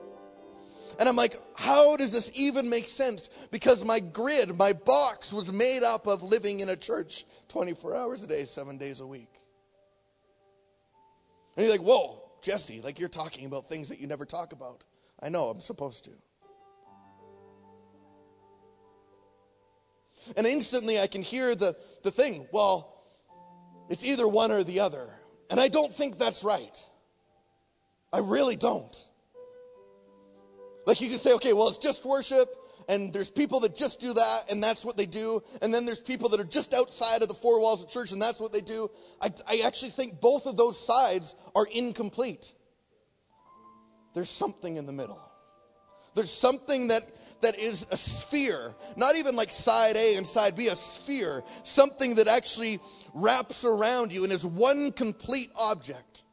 [1.00, 3.48] And I'm like, how does this even make sense?
[3.52, 8.24] Because my grid, my box was made up of living in a church 24 hours
[8.24, 9.37] a day, seven days a week.
[11.58, 14.86] And you're like, whoa, Jesse, like you're talking about things that you never talk about.
[15.22, 16.12] I know, I'm supposed to.
[20.38, 22.94] And instantly I can hear the, the thing, well,
[23.90, 25.08] it's either one or the other.
[25.50, 26.78] And I don't think that's right.
[28.14, 28.96] I really don't.
[30.86, 32.48] Like you can say, okay, well, it's just worship,
[32.88, 35.42] and there's people that just do that, and that's what they do.
[35.62, 38.22] And then there's people that are just outside of the four walls of church, and
[38.22, 38.88] that's what they do.
[39.22, 42.54] I, I actually think both of those sides are incomplete.
[44.14, 45.22] There's something in the middle.
[46.16, 47.02] There's something that,
[47.42, 52.16] that is a sphere, not even like side A and side B, a sphere, something
[52.16, 52.80] that actually
[53.14, 56.24] wraps around you and is one complete object.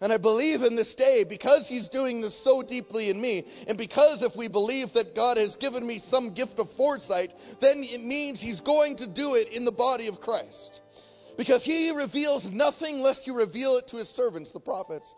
[0.00, 3.76] And I believe in this day because he's doing this so deeply in me, and
[3.76, 8.02] because if we believe that God has given me some gift of foresight, then it
[8.02, 10.82] means he's going to do it in the body of Christ.
[11.36, 15.14] Because he reveals nothing lest you reveal it to his servants, the prophets.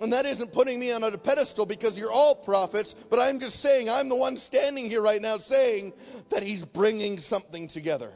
[0.00, 3.60] And that isn't putting me on a pedestal because you're all prophets, but I'm just
[3.60, 5.92] saying I'm the one standing here right now saying
[6.30, 8.10] that he's bringing something together.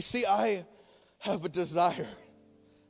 [0.00, 0.64] You see, I
[1.18, 2.08] have a desire,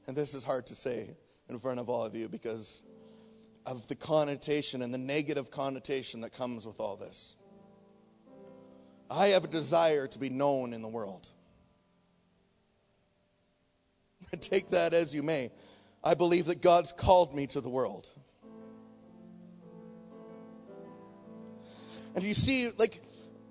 [0.07, 1.09] and this is hard to say
[1.49, 2.89] in front of all of you because
[3.67, 7.35] of the connotation and the negative connotation that comes with all this.
[9.11, 11.29] I have a desire to be known in the world.
[14.41, 15.51] Take that as you may.
[16.05, 18.09] I believe that God's called me to the world.
[22.15, 23.01] And you see, like,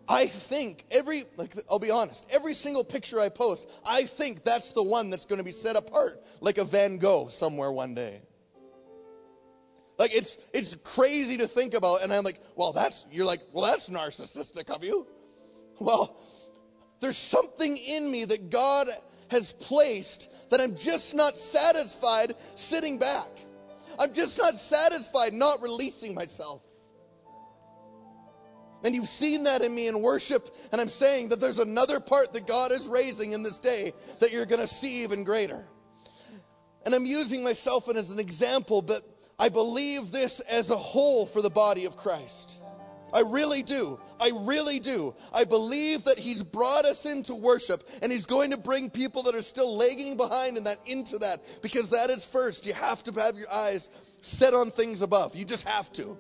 [0.10, 4.72] I think every, like, I'll be honest, every single picture I post, I think that's
[4.72, 8.20] the one that's going to be set apart like a Van Gogh somewhere one day.
[10.00, 13.66] Like it's it's crazy to think about, and I'm like, well, that's you're like, well,
[13.66, 15.06] that's narcissistic of you.
[15.78, 16.16] Well,
[17.02, 18.88] there's something in me that God
[19.30, 23.28] has placed that I'm just not satisfied sitting back.
[24.00, 26.69] I'm just not satisfied not releasing myself.
[28.84, 32.32] And you've seen that in me in worship, and I'm saying that there's another part
[32.34, 35.66] that God is raising in this day that you're going to see even greater.
[36.86, 39.02] And I'm using myself as an example, but
[39.38, 42.62] I believe this as a whole for the body of Christ.
[43.14, 44.00] I really do.
[44.22, 45.14] I really do.
[45.36, 49.36] I believe that He's brought us into worship and He's going to bring people that
[49.36, 52.66] are still lagging behind in that into that because that is first.
[52.66, 53.90] You have to have your eyes
[54.22, 55.36] set on things above.
[55.36, 56.18] You just have to.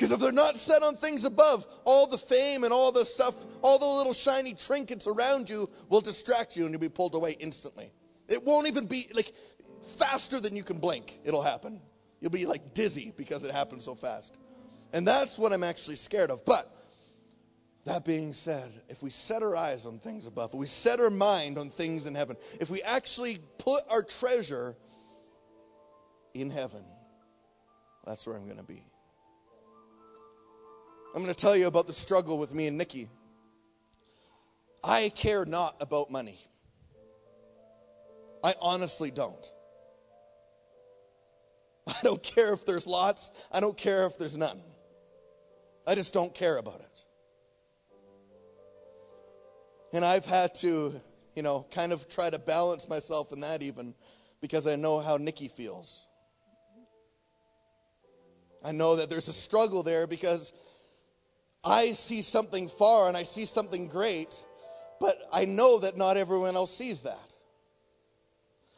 [0.00, 3.34] Because if they're not set on things above, all the fame and all the stuff,
[3.60, 7.36] all the little shiny trinkets around you will distract you and you'll be pulled away
[7.38, 7.92] instantly.
[8.26, 9.30] It won't even be like
[9.82, 11.82] faster than you can blink, it'll happen.
[12.22, 14.38] You'll be like dizzy because it happens so fast.
[14.94, 16.46] And that's what I'm actually scared of.
[16.46, 16.64] But
[17.84, 21.10] that being said, if we set our eyes on things above, if we set our
[21.10, 24.74] mind on things in heaven, if we actually put our treasure
[26.32, 26.86] in heaven,
[28.06, 28.89] that's where I'm going to be.
[31.14, 33.08] I'm going to tell you about the struggle with me and Nikki.
[34.84, 36.38] I care not about money.
[38.44, 39.52] I honestly don't.
[41.88, 44.60] I don't care if there's lots, I don't care if there's none.
[45.88, 47.04] I just don't care about it.
[49.92, 50.94] And I've had to,
[51.34, 53.94] you know, kind of try to balance myself in that even
[54.40, 56.08] because I know how Nikki feels.
[58.64, 60.52] I know that there's a struggle there because
[61.64, 64.44] I see something far and I see something great,
[65.00, 67.30] but I know that not everyone else sees that.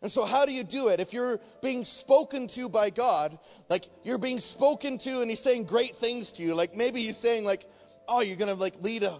[0.02, 0.98] And so, how do you do it?
[0.98, 3.38] If you're being spoken to by God,
[3.70, 7.16] like you're being spoken to and He's saying great things to you, like maybe He's
[7.16, 7.64] saying, like,
[8.08, 9.16] oh, you're gonna like lead a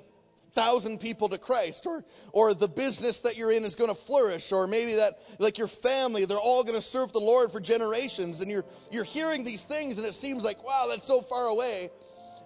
[0.54, 4.66] thousand people to Christ, or or the business that you're in is gonna flourish, or
[4.66, 8.64] maybe that like your family, they're all gonna serve the Lord for generations, and you're
[8.90, 11.86] you're hearing these things, and it seems like, wow, that's so far away.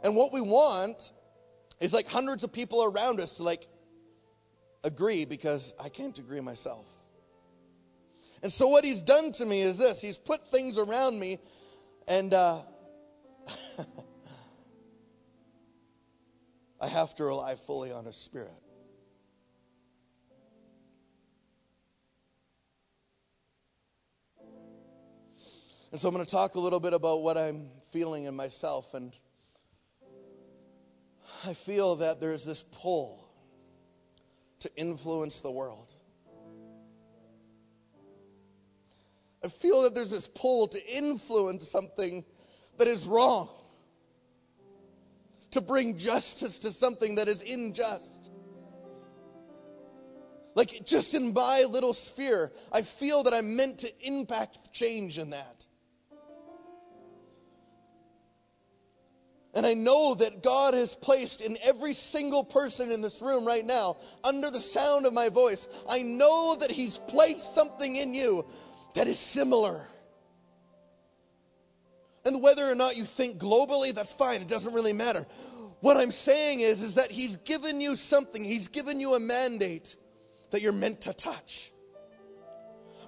[0.06, 1.10] And what we want
[1.80, 3.66] is like hundreds of people around us to like
[4.84, 6.88] agree because I can't agree myself.
[8.44, 11.38] And so what he's done to me is this he's put things around me
[12.06, 12.60] and uh,
[16.80, 18.52] I have to rely fully on his spirit.
[25.90, 28.94] And so I'm going to talk a little bit about what I'm feeling in myself
[28.94, 29.12] and
[31.44, 33.28] I feel that there's this pull
[34.60, 35.94] to influence the world.
[39.44, 42.24] I feel that there's this pull to influence something
[42.78, 43.48] that is wrong,
[45.52, 48.30] to bring justice to something that is unjust.
[50.54, 55.30] Like just in my little sphere, I feel that I'm meant to impact change in
[55.30, 55.65] that.
[59.56, 63.64] And I know that God has placed in every single person in this room right
[63.64, 68.44] now, under the sound of my voice, I know that He's placed something in you
[68.94, 69.88] that is similar.
[72.26, 74.42] And whether or not you think globally, that's fine.
[74.42, 75.24] It doesn't really matter.
[75.80, 79.96] What I'm saying is, is that He's given you something, He's given you a mandate
[80.50, 81.70] that you're meant to touch.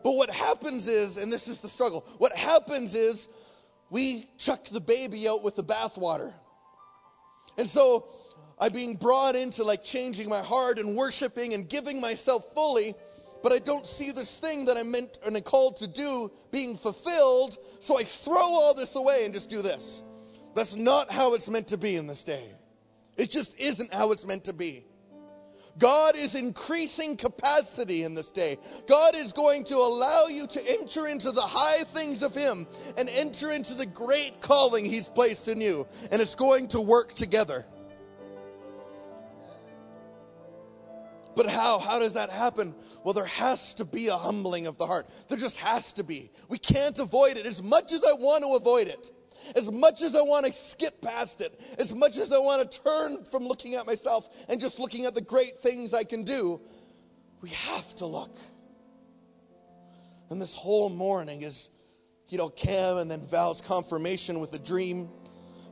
[0.03, 3.29] But what happens is, and this is the struggle, what happens is
[3.91, 6.33] we chuck the baby out with the bathwater.
[7.57, 8.07] And so
[8.61, 12.95] I'm being brought into like changing my heart and worshiping and giving myself fully,
[13.43, 17.57] but I don't see this thing that I'm meant and called to do being fulfilled.
[17.81, 20.03] So I throw all this away and just do this.
[20.55, 22.51] That's not how it's meant to be in this day.
[23.17, 24.85] It just isn't how it's meant to be.
[25.79, 28.57] God is increasing capacity in this day.
[28.87, 32.67] God is going to allow you to enter into the high things of Him
[32.97, 35.87] and enter into the great calling He's placed in you.
[36.11, 37.65] And it's going to work together.
[41.37, 41.79] But how?
[41.79, 42.75] How does that happen?
[43.05, 45.07] Well, there has to be a humbling of the heart.
[45.29, 46.31] There just has to be.
[46.49, 49.13] We can't avoid it as much as I want to avoid it.
[49.57, 52.83] As much as I want to skip past it, as much as I want to
[52.83, 56.61] turn from looking at myself and just looking at the great things I can do,
[57.41, 58.35] we have to look.
[60.31, 61.71] And this whole morning is,
[62.29, 65.09] you know, Cam and then Val's confirmation with a dream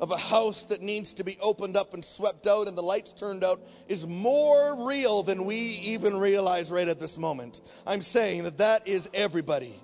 [0.01, 3.13] of a house that needs to be opened up and swept out and the lights
[3.13, 3.59] turned out
[3.89, 7.61] is more real than we even realize right at this moment.
[7.87, 9.75] I'm saying that that is everybody.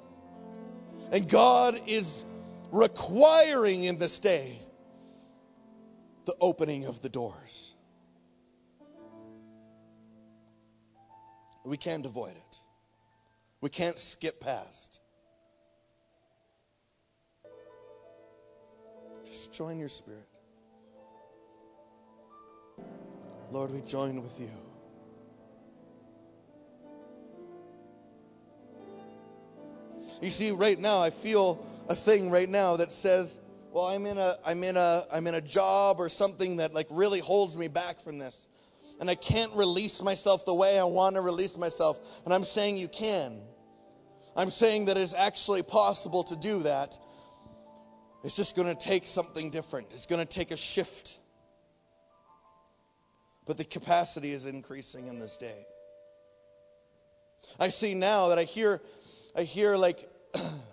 [1.13, 2.25] And God is
[2.73, 4.59] requiring in this day
[6.25, 7.75] the opening of the doors.
[11.65, 12.57] We can't avoid it.
[13.61, 15.01] We can't skip past.
[19.25, 20.21] Just join your spirit.
[23.51, 24.49] Lord, we join with you.
[30.23, 33.39] You see, right now, I feel a thing right now that says,
[33.73, 36.87] well, I'm in a, I'm in a, I'm in a job or something that like
[36.91, 38.49] really holds me back from this.
[39.01, 41.99] And I can't release myself the way I want to release myself.
[42.25, 43.41] And I'm saying you can.
[44.37, 46.99] I'm saying that it's actually possible to do that.
[48.25, 49.89] It's just going to take something different.
[49.93, 51.19] It's going to take a shift.
[53.47, 55.65] But the capacity is increasing in this day.
[57.59, 58.81] I see now that I hear,
[59.37, 59.99] I hear like,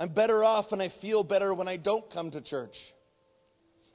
[0.00, 2.94] I'm better off and I feel better when I don't come to church.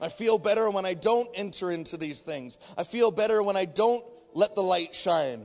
[0.00, 2.58] I feel better when I don't enter into these things.
[2.78, 4.04] I feel better when I don't
[4.34, 5.44] let the light shine.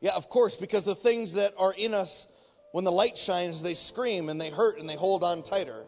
[0.00, 2.30] Yeah, of course, because the things that are in us
[2.72, 5.84] when the light shines, they scream and they hurt and they hold on tighter.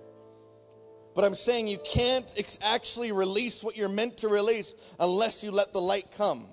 [1.16, 5.72] But I'm saying you can't actually release what you're meant to release unless you let
[5.72, 6.46] the light come.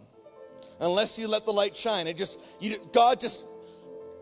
[0.79, 2.07] Unless you let the light shine.
[2.07, 3.45] It just, you, God just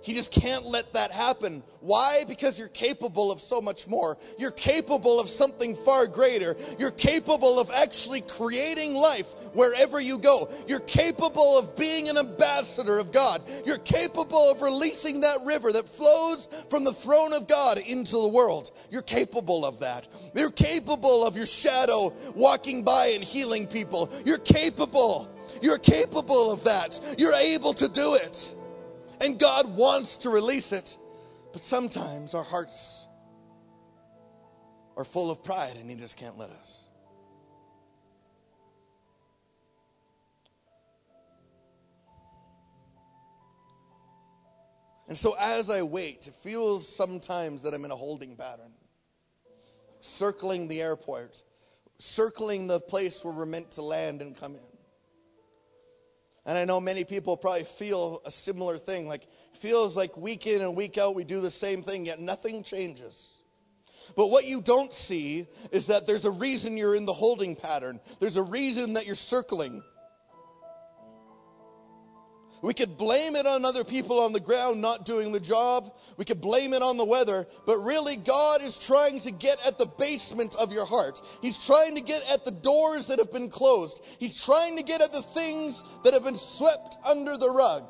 [0.01, 1.63] he just can't let that happen.
[1.81, 2.23] Why?
[2.27, 4.17] Because you're capable of so much more.
[4.37, 6.55] You're capable of something far greater.
[6.79, 10.49] You're capable of actually creating life wherever you go.
[10.67, 13.41] You're capable of being an ambassador of God.
[13.65, 18.29] You're capable of releasing that river that flows from the throne of God into the
[18.29, 18.71] world.
[18.91, 20.07] You're capable of that.
[20.35, 24.11] You're capable of your shadow walking by and healing people.
[24.25, 25.27] You're capable.
[25.61, 27.15] You're capable of that.
[27.17, 28.53] You're able to do it.
[29.21, 30.97] And God wants to release it.
[31.53, 33.07] But sometimes our hearts
[34.97, 36.89] are full of pride and He just can't let us.
[45.07, 48.71] And so as I wait, it feels sometimes that I'm in a holding pattern,
[49.99, 51.43] circling the airport,
[51.97, 54.70] circling the place where we're meant to land and come in.
[56.45, 59.07] And I know many people probably feel a similar thing.
[59.07, 62.63] Like, feels like week in and week out we do the same thing, yet nothing
[62.63, 63.41] changes.
[64.15, 67.99] But what you don't see is that there's a reason you're in the holding pattern,
[68.19, 69.83] there's a reason that you're circling.
[72.61, 75.83] We could blame it on other people on the ground not doing the job.
[76.17, 77.47] We could blame it on the weather.
[77.65, 81.19] But really, God is trying to get at the basement of your heart.
[81.41, 84.05] He's trying to get at the doors that have been closed.
[84.19, 87.89] He's trying to get at the things that have been swept under the rug.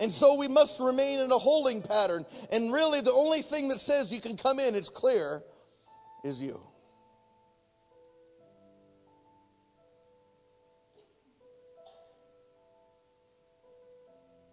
[0.00, 2.26] And so we must remain in a holding pattern.
[2.52, 5.40] And really, the only thing that says you can come in, it's clear,
[6.24, 6.60] is you.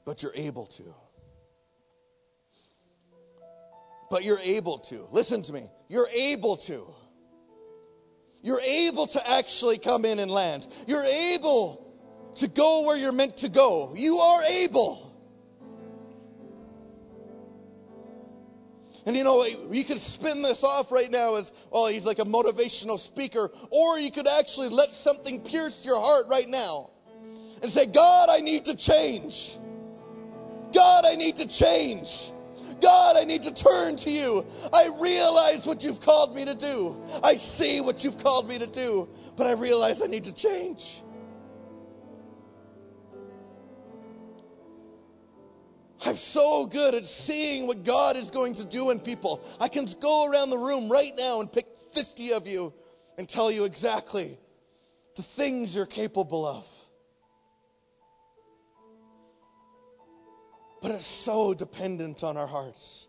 [0.06, 0.84] But you're able to.
[4.10, 5.06] But you're able to.
[5.12, 5.70] Listen to me.
[5.88, 6.94] You're able to.
[8.44, 10.68] You're able to actually come in and land.
[10.88, 11.88] You're able
[12.36, 13.94] to go where you're meant to go.
[13.96, 15.08] You are able.
[19.06, 22.26] And you know, you could spin this off right now as, oh, he's like a
[22.26, 26.90] motivational speaker, or you could actually let something pierce your heart right now
[27.62, 29.58] and say, God, I need to change.
[30.74, 32.32] God, I need to change.
[32.82, 34.46] God, I need to turn to you.
[34.74, 36.96] I realize what you've called me to do.
[37.24, 39.08] I see what you've called me to do,
[39.38, 41.02] but I realize I need to change.
[46.04, 49.46] I'm so good at seeing what God is going to do in people.
[49.60, 52.74] I can go around the room right now and pick 50 of you
[53.20, 54.36] and tell you exactly
[55.16, 56.81] the things you're capable of.
[60.82, 63.08] But it's so dependent on our hearts.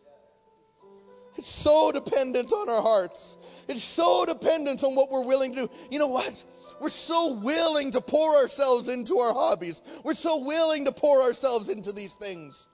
[1.36, 3.64] It's so dependent on our hearts.
[3.68, 5.72] It's so dependent on what we're willing to do.
[5.90, 6.44] You know what?
[6.80, 10.00] We're so willing to pour ourselves into our hobbies.
[10.04, 12.68] We're so willing to pour ourselves into these things.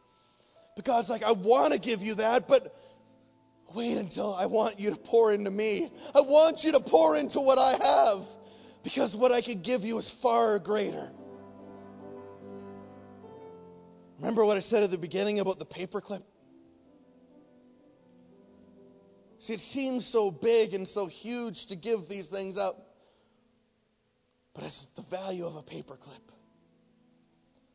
[0.74, 2.74] But God's like, I want to give you that, but
[3.74, 5.90] wait until I want you to pour into me.
[6.14, 8.26] I want you to pour into what I have
[8.82, 11.10] because what I could give you is far greater.
[14.18, 16.22] Remember what I said at the beginning about the paperclip?
[19.38, 22.74] See, it seems so big and so huge to give these things up,
[24.52, 26.18] but it's the value of a paperclip.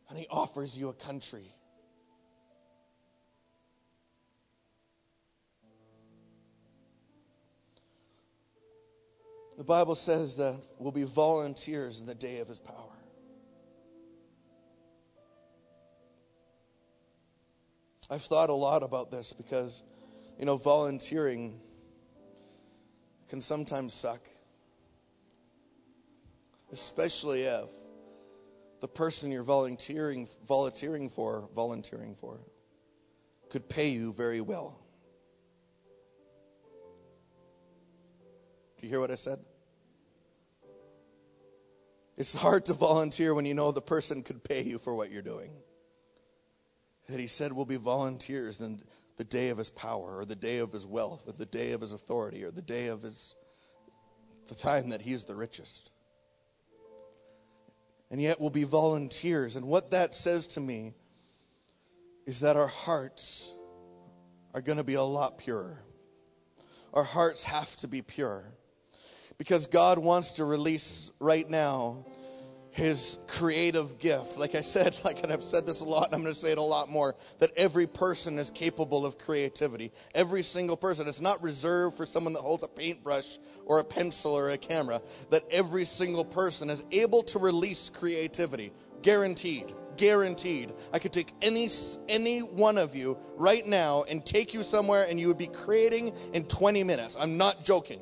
[0.09, 1.45] And He offers you a country.
[9.57, 12.92] The Bible says that we'll be volunteers in the day of His power.
[18.13, 19.83] I've thought a lot about this because,
[20.37, 21.59] you know, volunteering
[23.27, 24.19] can sometimes suck.
[26.71, 27.71] Especially if
[28.81, 32.39] the person you're volunteering volunteering for, volunteering for
[33.49, 34.79] could pay you very well.
[38.79, 39.39] Do you hear what I said?
[42.15, 45.23] It's hard to volunteer when you know the person could pay you for what you're
[45.23, 45.49] doing
[47.09, 48.79] that he said will be volunteers in
[49.17, 51.81] the day of his power or the day of his wealth or the day of
[51.81, 53.35] his authority or the day of his
[54.47, 55.91] the time that he is the richest.
[58.11, 59.55] And yet we'll be volunteers.
[59.55, 60.93] And what that says to me
[62.27, 63.53] is that our hearts
[64.53, 65.79] are going to be a lot purer.
[66.93, 68.43] Our hearts have to be pure.
[69.37, 72.05] Because god wants to release right now
[72.73, 74.37] his creative gift.
[74.37, 76.57] Like I said, like I've said this a lot, and I'm going to say it
[76.57, 79.91] a lot more, that every person is capable of creativity.
[80.15, 81.07] Every single person.
[81.07, 84.99] It's not reserved for someone that holds a paintbrush or a pencil or a camera.
[85.29, 88.71] That every single person is able to release creativity.
[89.03, 89.71] Guaranteed.
[89.95, 90.71] Guaranteed.
[90.91, 91.69] I could take any
[92.09, 96.11] any one of you right now and take you somewhere and you would be creating
[96.33, 97.15] in 20 minutes.
[97.19, 97.99] I'm not joking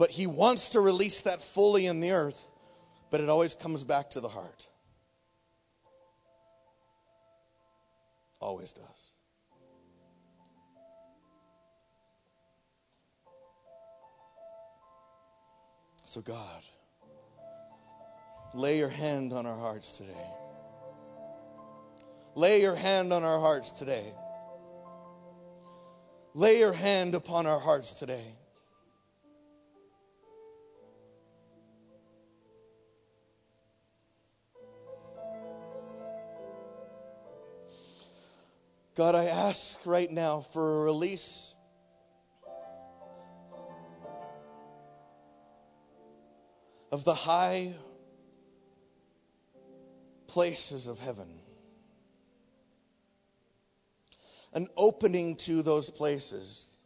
[0.00, 2.54] but he wants to release that fully in the earth,
[3.10, 4.66] but it always comes back to the heart.
[8.40, 9.12] Always does.
[16.02, 16.64] So, God,
[18.54, 20.30] lay your hand on our hearts today.
[22.34, 24.14] Lay your hand on our hearts today.
[26.32, 28.39] Lay your hand upon our hearts today.
[39.00, 41.54] God, I ask right now for a release.
[46.92, 47.72] Of the high
[50.26, 51.30] places of heaven.
[54.52, 56.76] An opening to those places.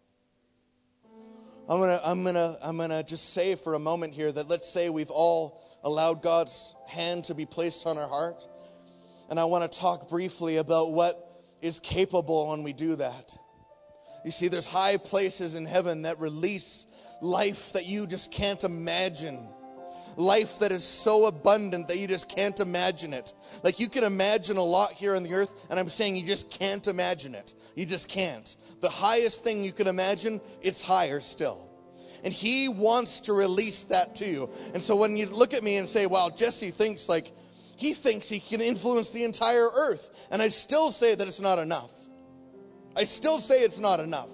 [1.69, 4.89] I'm gonna, I'm gonna, I'm gonna just say for a moment here that let's say
[4.89, 8.47] we've all allowed God's hand to be placed on our heart.
[9.31, 11.24] And I want to talk briefly about what
[11.65, 13.35] is capable when we do that.
[14.23, 16.87] You see, there's high places in heaven that release
[17.23, 19.39] life that you just can't imagine.
[20.17, 23.33] Life that is so abundant that you just can't imagine it.
[23.65, 26.59] Like you can imagine a lot here on the earth, and I'm saying you just
[26.61, 27.55] can't imagine it.
[27.75, 28.55] You just can't.
[28.83, 31.71] The highest thing you can imagine, it's higher still.
[32.25, 34.51] And he wants to release that to you.
[34.75, 37.31] And so when you look at me and say, wow, Jesse thinks like
[37.77, 40.29] he thinks he can influence the entire earth.
[40.31, 41.93] And I still say that it's not enough.
[42.97, 44.31] I still say it's not enough.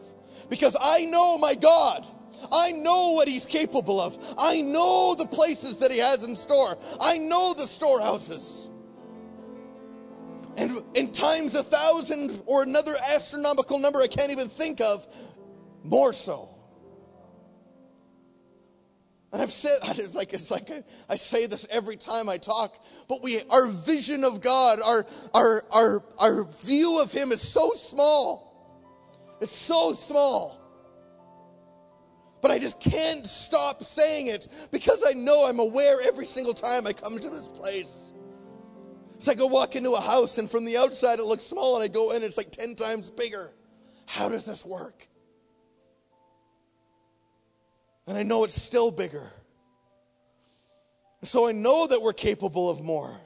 [0.49, 2.05] Because I know my God.
[2.53, 4.19] I know what he's capable of.
[4.39, 6.77] I know the places that he has in store.
[7.01, 8.71] I know the storehouses.
[10.57, 15.07] And in times a thousand or another astronomical number I can't even think of,
[15.85, 16.49] more so.
[19.33, 20.71] And And I've said it's like it's like
[21.09, 22.75] I, say this every time I talk,
[23.09, 27.71] but we our vision of God, our our our our view of Him is so
[27.73, 28.51] small.
[29.41, 30.57] It's so small.
[32.43, 36.87] But I just can't stop saying it because I know I'm aware every single time
[36.87, 38.13] I come to this place.
[39.15, 41.85] It's like I walk into a house and from the outside it looks small and
[41.85, 43.53] I go in it's like 10 times bigger.
[44.07, 45.07] How does this work?
[48.11, 49.31] And I know it's still bigger.
[51.23, 53.17] So I know that we're capable of more.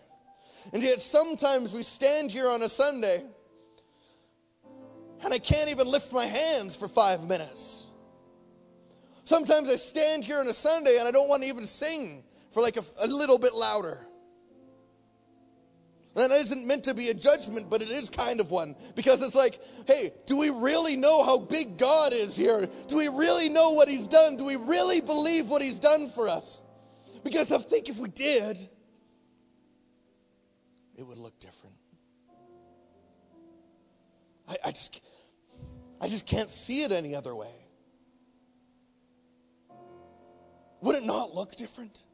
[0.74, 3.22] And yet sometimes we stand here on a Sunday
[5.24, 7.89] and I can't even lift my hands for five minutes.
[9.24, 12.62] Sometimes I stand here on a Sunday and I don't want to even sing for
[12.62, 14.07] like a, a little bit louder.
[16.15, 18.77] That isn't meant to be a judgment, but it is kind of one.
[18.95, 22.69] Because it's like, hey, do we really know how big God is here?
[22.87, 24.37] Do we really know what He's done?
[24.37, 26.62] Do we really believe what He's done for us?
[27.25, 28.57] Because I think if we did,
[30.97, 31.75] it would look different.
[34.49, 35.03] I, I just,
[36.01, 37.53] I just can't see it any other way.
[40.83, 42.05] Would it not look different?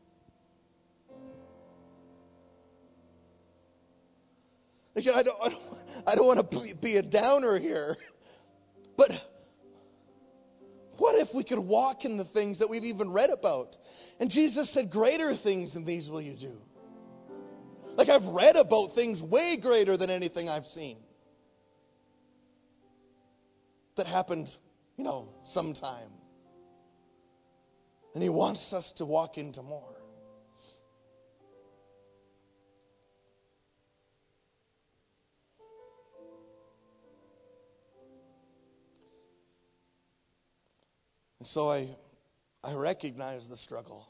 [4.96, 5.62] Again, I don't, I don't,
[6.08, 7.96] I don't want to be a downer here,
[8.96, 9.24] but
[10.96, 13.78] what if we could walk in the things that we've even read about?
[14.18, 16.60] And Jesus said, Greater things than these will you do.
[17.96, 20.96] Like I've read about things way greater than anything I've seen
[23.96, 24.56] that happened,
[24.96, 26.08] you know, sometime.
[28.14, 29.89] And He wants us to walk into more.
[41.40, 41.88] And so I,
[42.62, 44.06] I recognize the struggle.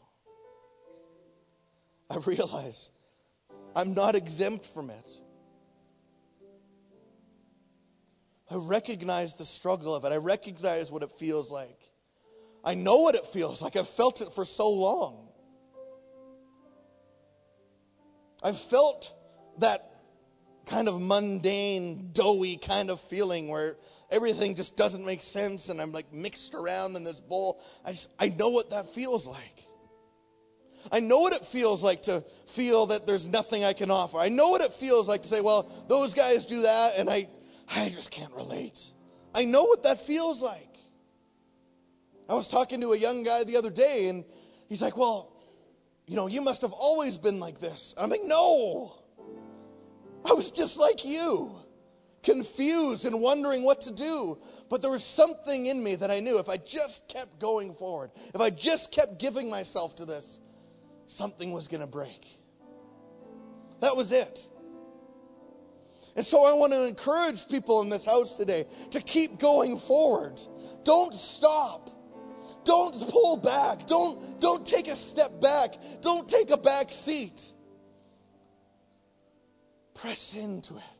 [2.10, 2.90] I realize
[3.74, 5.10] I'm not exempt from it.
[8.50, 10.12] I recognize the struggle of it.
[10.12, 11.78] I recognize what it feels like.
[12.64, 13.76] I know what it feels like.
[13.76, 15.28] I've felt it for so long.
[18.42, 19.14] I've felt
[19.60, 19.78] that
[20.66, 23.76] kind of mundane, doughy kind of feeling where
[24.10, 27.60] everything just doesn't make sense and I'm like mixed around in this bowl.
[27.84, 29.64] I just I know what that feels like.
[30.92, 34.18] I know what it feels like to feel that there's nothing I can offer.
[34.18, 37.26] I know what it feels like to say, well, those guys do that and I
[37.74, 38.90] I just can't relate.
[39.34, 40.66] I know what that feels like.
[42.28, 44.24] I was talking to a young guy the other day and
[44.68, 45.32] he's like, "Well,
[46.06, 48.92] you know, you must have always been like this." And I'm like, "No.
[50.28, 51.59] I was just like you."
[52.22, 54.36] Confused and wondering what to do.
[54.68, 58.10] But there was something in me that I knew if I just kept going forward,
[58.34, 60.40] if I just kept giving myself to this,
[61.06, 62.26] something was going to break.
[63.80, 64.46] That was it.
[66.16, 70.40] And so I want to encourage people in this house today to keep going forward.
[70.84, 71.88] Don't stop.
[72.64, 73.86] Don't pull back.
[73.86, 75.70] Don't, don't take a step back.
[76.02, 77.52] Don't take a back seat.
[79.94, 80.99] Press into it.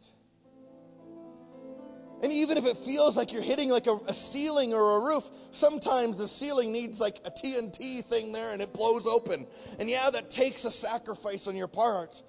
[2.23, 5.25] And even if it feels like you're hitting like a, a, ceiling or a roof,
[5.53, 9.47] sometimes the ceiling needs like a TNT thing there and it blows open.
[9.79, 12.23] And yeah, that takes a sacrifice on your part.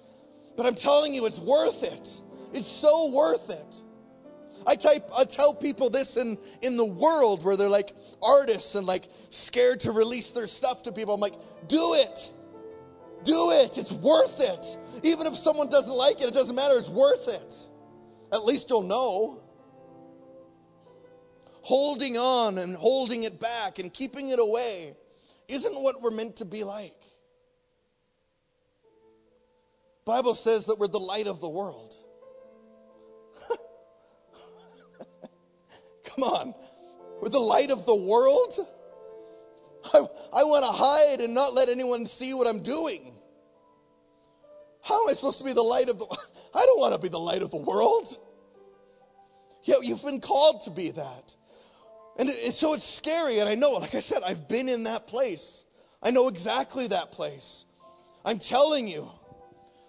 [0.56, 2.20] But I'm telling you, it's worth it.
[2.56, 3.82] It's so worth it.
[4.66, 7.90] I type I tell people this in, in the world where they're like
[8.22, 11.14] artists and like scared to release their stuff to people.
[11.14, 11.34] I'm like,
[11.68, 12.30] do it.
[13.24, 13.76] Do it.
[13.76, 15.04] It's worth it.
[15.04, 16.74] Even if someone doesn't like it, it doesn't matter.
[16.76, 18.34] It's worth it.
[18.34, 19.41] At least you'll know
[21.62, 24.92] holding on and holding it back and keeping it away
[25.48, 26.94] isn't what we're meant to be like.
[30.04, 31.94] Bible says that we're the light of the world.
[36.04, 36.54] Come on.
[37.20, 38.52] We're the light of the world?
[39.94, 43.14] I, I want to hide and not let anyone see what I'm doing.
[44.82, 46.06] How am I supposed to be the light of the
[46.54, 48.08] I don't want to be the light of the world.
[49.62, 51.36] Yeah, you've been called to be that.
[52.18, 55.06] And it, so it's scary, and I know, like I said, I've been in that
[55.06, 55.64] place.
[56.02, 57.64] I know exactly that place.
[58.24, 59.08] I'm telling you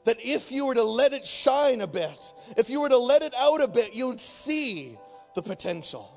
[0.05, 3.21] that if you were to let it shine a bit, if you were to let
[3.21, 4.97] it out a bit, you'd see
[5.35, 6.09] the potential.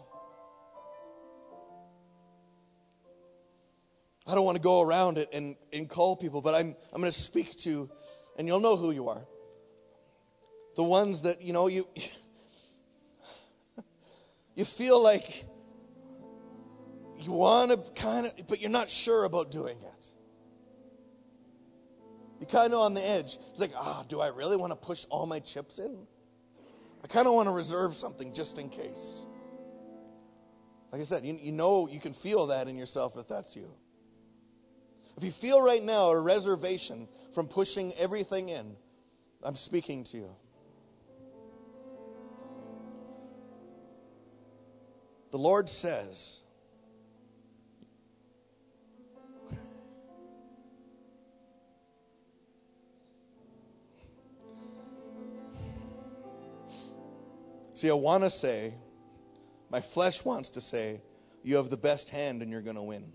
[4.26, 7.12] I don't want to go around it and, and call people, but I'm, I'm going
[7.12, 7.88] to speak to,
[8.38, 9.24] and you'll know who you are.
[10.76, 11.86] The ones that, you know, you,
[14.56, 15.44] you feel like
[17.22, 20.08] you want to kind of, but you're not sure about doing it.
[22.40, 23.38] You're kind of on the edge.
[23.50, 26.06] He's like, ah, do I really want to push all my chips in?
[27.02, 29.26] I kind of want to reserve something just in case.
[30.92, 33.70] Like I said, you, you know, you can feel that in yourself if that's you.
[35.16, 38.76] If you feel right now a reservation from pushing everything in,
[39.42, 40.30] I'm speaking to you.
[45.30, 46.40] The Lord says,
[57.76, 58.72] See, I want to say,
[59.70, 60.98] my flesh wants to say,
[61.42, 63.12] you have the best hand and you're going to win.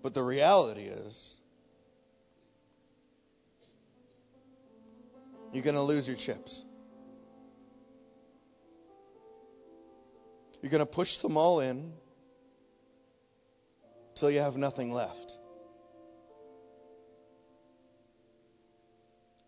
[0.00, 1.40] But the reality is,
[5.52, 6.66] you're going to lose your chips.
[10.62, 11.94] You're going to push them all in
[14.14, 15.38] till you have nothing left.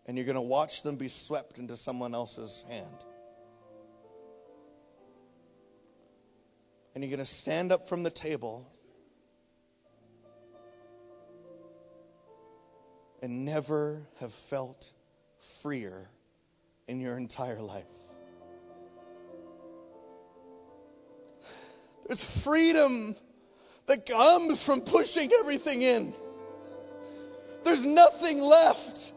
[0.07, 3.05] And you're going to watch them be swept into someone else's hand.
[6.93, 8.65] And you're going to stand up from the table
[13.21, 14.91] and never have felt
[15.61, 16.07] freer
[16.87, 18.13] in your entire life.
[22.07, 23.15] There's freedom
[23.87, 26.13] that comes from pushing everything in.
[27.63, 29.11] There's nothing left.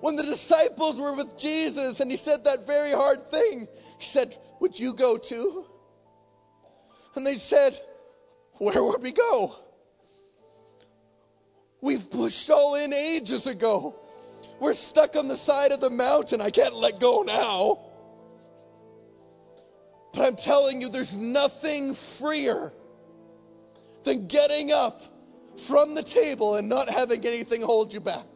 [0.00, 3.66] When the disciples were with Jesus and he said that very hard thing,
[3.98, 5.66] he said, Would you go too?
[7.14, 7.78] And they said,
[8.58, 9.54] Where would we go?
[11.80, 13.96] We've pushed all in ages ago.
[14.60, 16.40] We're stuck on the side of the mountain.
[16.40, 17.78] I can't let go now.
[20.12, 22.72] But I'm telling you, there's nothing freer
[24.04, 25.02] than getting up
[25.58, 28.35] from the table and not having anything hold you back.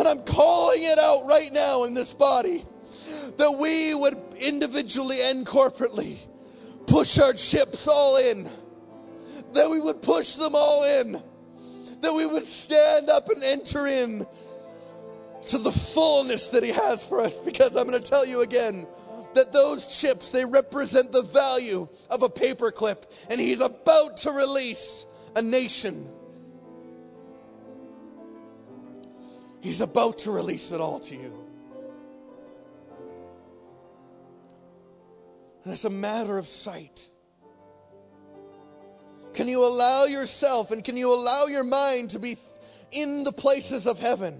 [0.00, 2.64] And I'm calling it out right now in this body
[3.36, 6.16] that we would individually and corporately
[6.86, 8.48] push our chips all in,
[9.52, 11.12] that we would push them all in,
[12.00, 14.26] that we would stand up and enter in
[15.48, 17.36] to the fullness that He has for us.
[17.36, 18.86] Because I'm going to tell you again
[19.34, 25.04] that those chips, they represent the value of a paperclip, and He's about to release
[25.36, 26.06] a nation.
[29.60, 31.34] He's about to release it all to you.
[35.64, 37.06] And it's a matter of sight.
[39.34, 42.36] Can you allow yourself and can you allow your mind to be
[42.92, 44.34] in the places of heaven?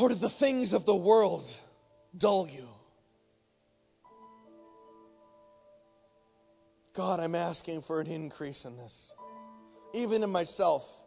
[0.00, 1.48] Or do the things of the world
[2.16, 2.66] dull you?
[6.94, 9.14] God, I'm asking for an increase in this,
[9.94, 11.01] even in myself.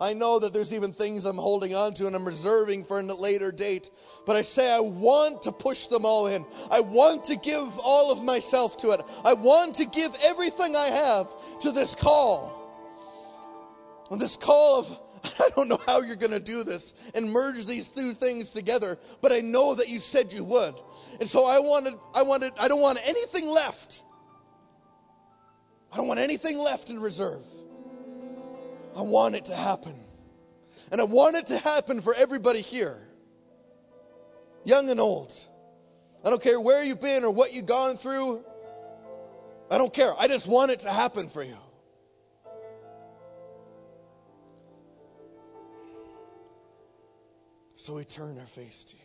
[0.00, 3.02] I know that there's even things I'm holding on to and I'm reserving for a
[3.02, 3.88] later date.
[4.26, 6.44] But I say I want to push them all in.
[6.70, 9.00] I want to give all of myself to it.
[9.24, 12.52] I want to give everything I have to this call.
[14.10, 14.98] And this call of,
[15.40, 18.98] I don't know how you're going to do this and merge these two things together,
[19.22, 20.74] but I know that you said you would.
[21.20, 24.02] And so I wanted, I wanted, I don't want anything left.
[25.90, 27.42] I don't want anything left in reserve.
[28.96, 29.94] I want it to happen.
[30.90, 32.96] And I want it to happen for everybody here,
[34.64, 35.32] young and old.
[36.24, 38.42] I don't care where you've been or what you've gone through.
[39.70, 40.10] I don't care.
[40.18, 41.56] I just want it to happen for you.
[47.74, 49.02] So we turn our face to you.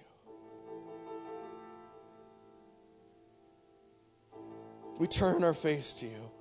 [5.00, 6.32] We turn our face to you.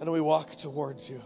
[0.00, 1.20] And we walk towards you.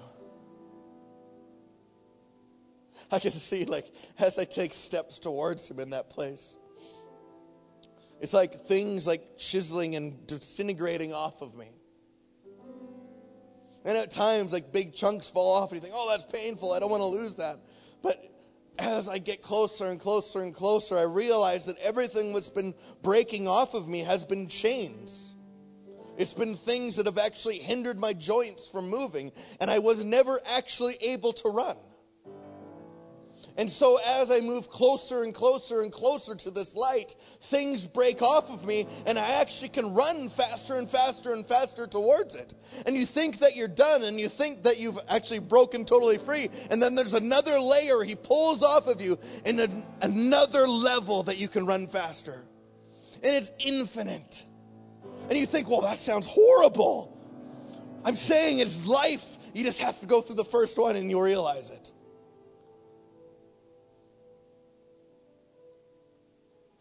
[3.13, 3.85] I can see, like,
[4.19, 6.57] as I take steps towards Him in that place,
[8.23, 11.69] it's like things like chiseling and disintegrating off of me.
[13.85, 16.73] And at times, like big chunks fall off, and you think, oh, that's painful.
[16.73, 17.57] I don't want to lose that.
[18.03, 18.17] But
[18.79, 23.49] as I get closer and closer and closer, I realize that everything that's been breaking
[23.49, 25.37] off of me has been chains.
[26.17, 30.39] It's been things that have actually hindered my joints from moving, and I was never
[30.57, 31.77] actually able to run.
[33.59, 38.23] And so, as I move closer and closer and closer to this light, things break
[38.23, 42.55] off of me, and I actually can run faster and faster and faster towards it.
[42.87, 46.49] And you think that you're done, and you think that you've actually broken totally free.
[46.71, 51.49] And then there's another layer he pulls off of you, and another level that you
[51.49, 52.43] can run faster.
[53.25, 54.45] And it's infinite.
[55.29, 57.13] And you think, well, that sounds horrible.
[58.05, 59.37] I'm saying it's life.
[59.55, 61.93] You just have to go through the first one and you'll realize it.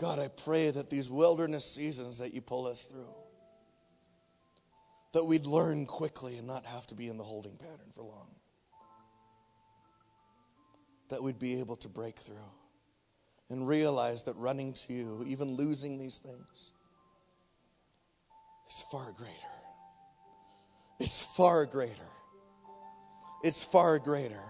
[0.02, 3.14] God, I pray that these wilderness seasons that you pull us through,
[5.14, 8.34] that we'd learn quickly and not have to be in the holding pattern for long.
[11.10, 12.50] That we'd be able to break through
[13.52, 16.72] and realize that running to you, even losing these things,
[18.68, 19.32] is far greater.
[21.00, 21.94] It's far greater.
[23.44, 24.42] It's far greater.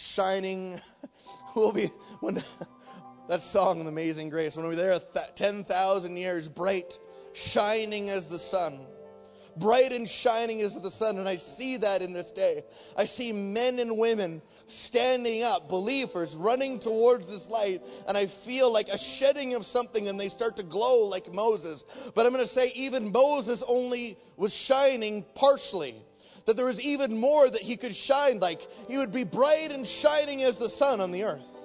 [0.00, 0.80] Shining
[1.54, 1.86] We'll be
[2.20, 2.42] when
[3.28, 4.96] that song, Amazing Grace, when we're there
[5.34, 6.98] 10,000 years, bright,
[7.34, 8.78] shining as the sun
[9.56, 11.18] bright and shining as the sun.
[11.18, 12.62] And I see that in this day.
[12.96, 18.72] I see men and women standing up, believers running towards this light, and I feel
[18.72, 22.10] like a shedding of something and they start to glow like Moses.
[22.14, 25.94] But I'm going to say, even Moses only was shining partially.
[26.46, 28.60] That there was even more that he could shine like.
[28.88, 31.60] He would be bright and shining as the sun on the earth.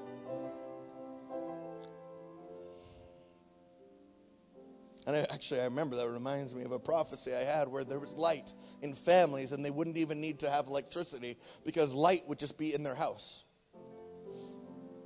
[5.08, 8.00] And I, actually, I remember that reminds me of a prophecy I had where there
[8.00, 12.40] was light in families and they wouldn't even need to have electricity because light would
[12.40, 13.46] just be in their house.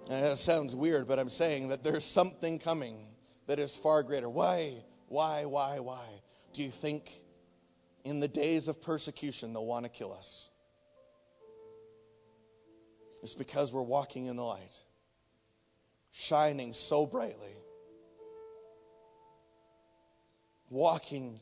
[0.09, 2.95] And that sounds weird, but I'm saying that there's something coming
[3.47, 4.29] that is far greater.
[4.29, 4.73] Why,
[5.07, 6.05] why, why, why
[6.53, 7.11] do you think
[8.03, 10.49] in the days of persecution they'll want to kill us?
[13.21, 14.79] It's because we're walking in the light,
[16.11, 17.59] shining so brightly
[20.69, 21.41] walking,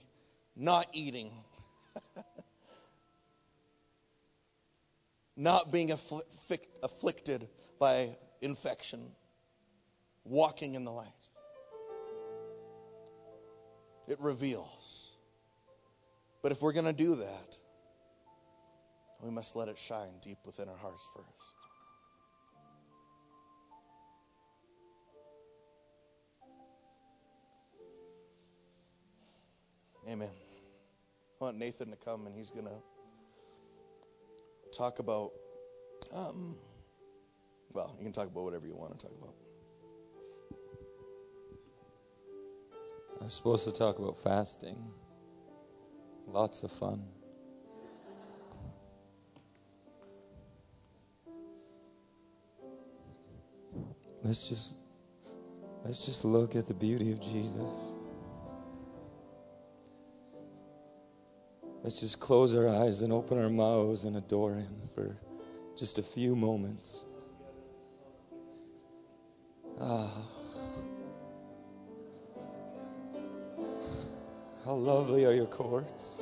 [0.55, 1.31] not eating,
[5.37, 7.47] not being afflic- afflicted
[7.79, 8.09] by
[8.41, 9.11] infection,
[10.23, 11.07] walking in the light.
[14.07, 14.96] It reveals.
[16.47, 17.59] But if we're going to do that,
[19.21, 21.53] we must let it shine deep within our hearts first.
[30.09, 30.29] Amen.
[30.29, 32.81] I want Nathan to come and he's going to
[34.71, 35.31] talk about,
[36.15, 36.55] um,
[37.73, 39.35] well, you can talk about whatever you want to talk about.
[43.19, 44.77] I'm supposed to talk about fasting.
[46.27, 47.03] Lots of fun.
[54.23, 54.75] Let's just
[55.85, 57.93] let's just look at the beauty of Jesus.
[61.81, 65.15] Let's just close our eyes and open our mouths and adore Him for
[65.77, 67.05] just a few moments.
[69.79, 70.36] Ah.
[74.67, 76.21] How lovely are your courts.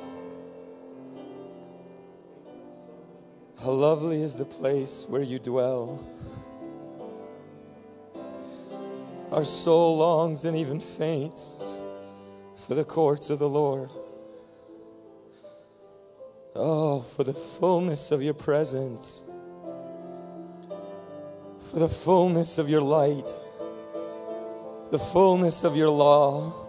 [3.60, 6.06] How lovely is the place where you dwell.
[9.32, 11.60] Our soul longs and even faints
[12.54, 13.90] for the courts of the Lord.
[16.54, 19.28] Oh, for the fullness of your presence,
[21.72, 23.28] for the fullness of your light,
[24.92, 26.65] the fullness of your law.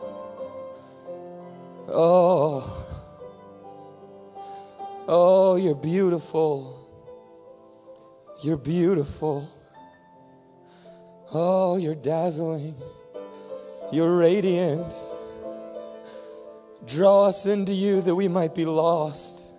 [1.90, 2.86] Oh,
[5.08, 6.74] oh, you're beautiful.
[8.44, 9.50] You're beautiful.
[11.34, 12.76] Oh, you're dazzling.
[13.92, 14.94] You're radiant.
[16.86, 19.50] Draw us into you that we might be lost.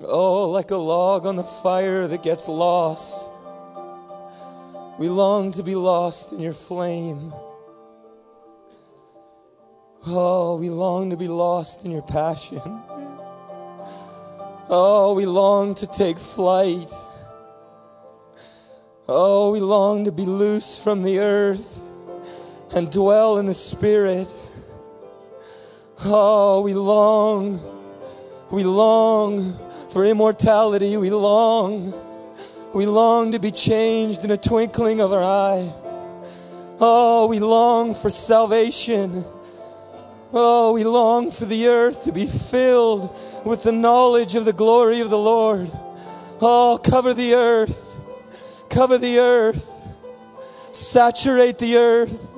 [0.00, 3.30] Oh, like a log on the fire that gets lost.
[4.98, 7.32] We long to be lost in your flame.
[10.06, 12.60] Oh, we long to be lost in your passion.
[14.68, 16.92] Oh, we long to take flight.
[19.08, 21.80] Oh, we long to be loose from the earth
[22.74, 24.30] and dwell in the Spirit.
[26.04, 27.58] Oh, we long,
[28.50, 29.54] we long
[29.88, 31.94] for immortality, we long.
[32.74, 35.72] We long to be changed in a twinkling of our eye.
[36.80, 39.24] Oh, we long for salvation.
[40.36, 43.16] Oh, we long for the earth to be filled
[43.46, 45.70] with the knowledge of the glory of the Lord.
[46.40, 47.96] Oh, cover the earth.
[48.68, 49.70] Cover the earth.
[50.72, 52.28] Saturate the earth.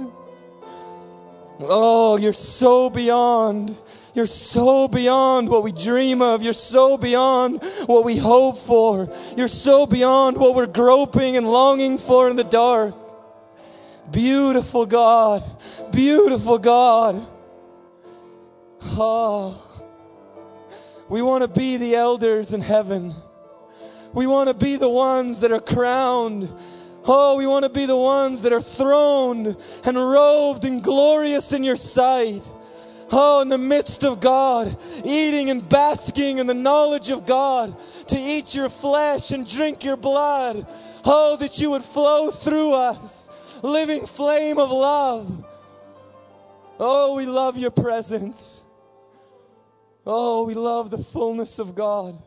[1.59, 3.75] Oh, you're so beyond
[4.17, 6.43] you're so beyond what we dream of.
[6.43, 9.11] You're so beyond what we hope for.
[9.37, 12.95] You're so beyond what we're groping and longing for in the dark.
[14.11, 15.43] Beautiful God,
[15.93, 17.23] beautiful God.
[18.99, 19.63] Oh,
[21.09, 23.15] we want to be the elders in heaven.
[24.15, 26.49] We want to be the ones that are crowned.
[27.07, 31.63] Oh, we want to be the ones that are throned and robed and glorious in
[31.63, 32.51] your sight.
[33.13, 38.19] Oh, in the midst of God, eating and basking in the knowledge of God, to
[38.19, 40.67] eat your flesh and drink your blood.
[41.05, 45.47] Oh, that you would flow through us, living flame of love.
[46.81, 48.63] Oh, we love your presence.
[50.07, 52.23] Oh, we love the fullness of God.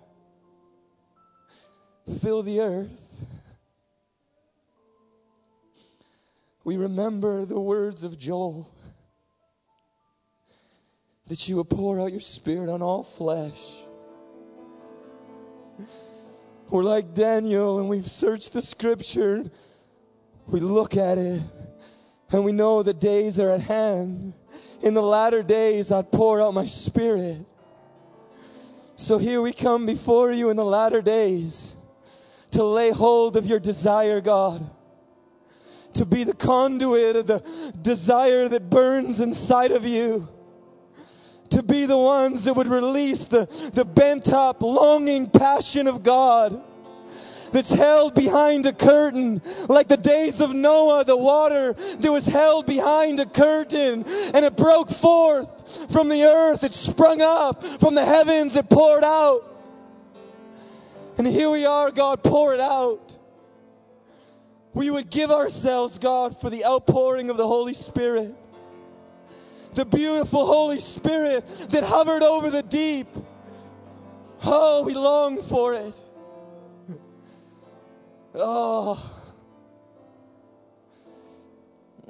[2.22, 3.24] Fill the earth.
[6.66, 8.70] We remember the words of Joel
[11.28, 13.76] that you will pour out your spirit on all flesh.
[16.70, 19.46] We're like Daniel and we've searched the scripture.
[20.48, 21.42] We look at it
[22.32, 24.34] and we know the days are at hand.
[24.82, 27.38] In the latter days, I'd pour out my spirit.
[29.00, 31.74] So here we come before you in the latter days
[32.52, 34.70] to lay hold of your desire, God.
[35.94, 40.28] To be the conduit of the desire that burns inside of you
[41.52, 46.62] to be the ones that would release the, the bent up, longing passion of God
[47.52, 52.66] that's held behind a curtain, like the days of Noah, the water that was held
[52.66, 54.04] behind a curtain
[54.34, 59.04] and it broke forth from the earth, it sprung up from the heavens, it poured
[59.04, 59.46] out.
[61.18, 63.18] And here we are, God, pour it out.
[64.74, 68.36] We would give ourselves, God, for the outpouring of the Holy Spirit
[69.74, 73.08] the beautiful Holy Spirit that hovered over the deep.
[74.44, 76.00] Oh, we long for it.
[78.36, 79.12] Oh.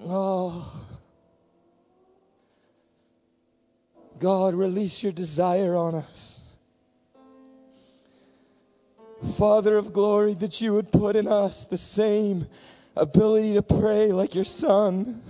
[0.02, 0.86] Oh.
[4.20, 6.42] God, release your desire on us.
[9.38, 12.48] Father of glory, that you would put in us the same
[12.96, 15.22] ability to pray like your Son.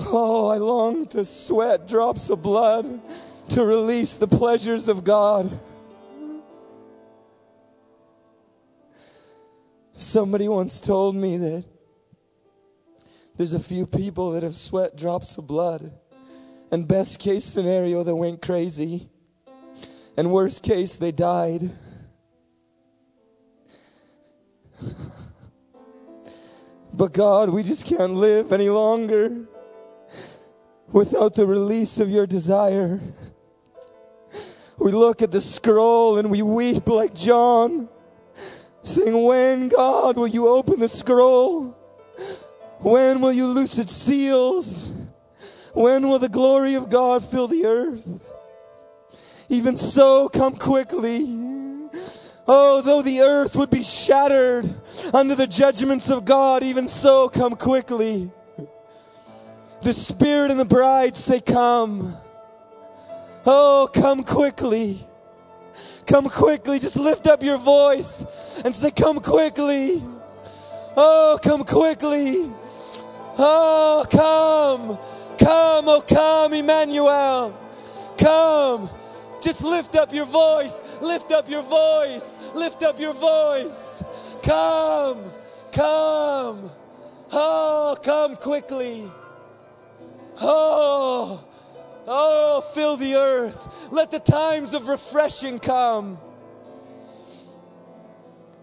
[0.00, 3.00] Oh, I long to sweat drops of blood
[3.50, 5.50] to release the pleasures of God.
[9.98, 11.64] Somebody once told me that
[13.36, 15.90] there's a few people that have sweat drops of blood,
[16.70, 19.08] and best case scenario, they went crazy,
[20.16, 21.68] and worst case, they died.
[26.94, 29.48] But God, we just can't live any longer
[30.92, 33.00] without the release of your desire.
[34.78, 37.88] We look at the scroll and we weep like John,
[38.88, 41.76] saying, When, God, will you open the scroll?
[42.80, 44.92] When will you loose its seals?
[45.74, 48.34] When will the glory of God fill the earth?
[49.48, 51.24] Even so, come quickly.
[52.46, 54.68] Oh, though the earth would be shattered
[55.12, 58.30] under the judgments of God, even so, come quickly.
[59.82, 62.16] The Spirit and the bride say, Come.
[63.46, 64.98] Oh, come quickly.
[66.08, 66.78] Come quickly.
[66.78, 70.02] Just lift up your voice and say, Come quickly.
[70.96, 72.50] Oh, come quickly.
[73.38, 74.98] Oh, come.
[75.38, 77.56] Come, oh, come, Emmanuel.
[78.16, 78.90] Come.
[79.40, 80.98] Just lift up your voice.
[81.02, 82.38] Lift up your voice.
[82.54, 84.02] Lift up your voice.
[84.42, 85.22] Come.
[85.72, 86.70] Come.
[87.30, 89.04] Oh, come quickly.
[90.40, 91.44] Oh,
[92.08, 93.88] oh, fill the earth.
[93.92, 96.18] Let the times of refreshing come.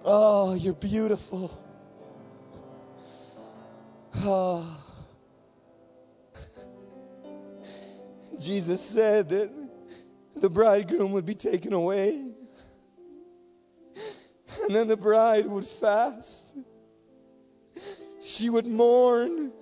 [0.03, 1.51] Oh, you're beautiful.
[4.17, 4.81] Oh.
[8.39, 9.49] Jesus said that
[10.35, 12.31] the bridegroom would be taken away.
[14.63, 16.55] And then the bride would fast.
[18.21, 19.53] She would mourn.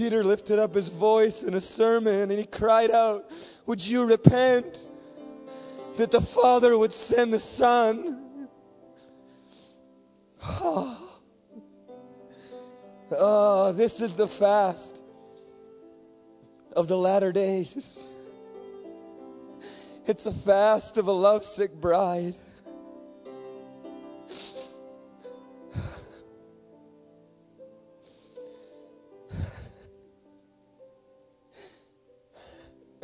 [0.00, 3.30] Peter lifted up his voice in a sermon and he cried out,
[3.66, 4.86] Would you repent?
[5.98, 8.48] That the Father would send the Son.
[10.42, 11.20] Oh,
[13.10, 15.02] oh this is the fast
[16.72, 18.02] of the latter days.
[20.06, 22.36] It's a fast of a lovesick bride.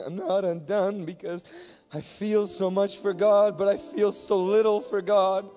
[0.07, 4.81] I'm not undone because I feel so much for God, but I feel so little
[4.81, 5.51] for God.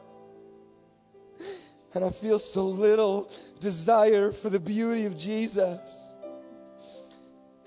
[1.93, 6.15] And I feel so little desire for the beauty of Jesus.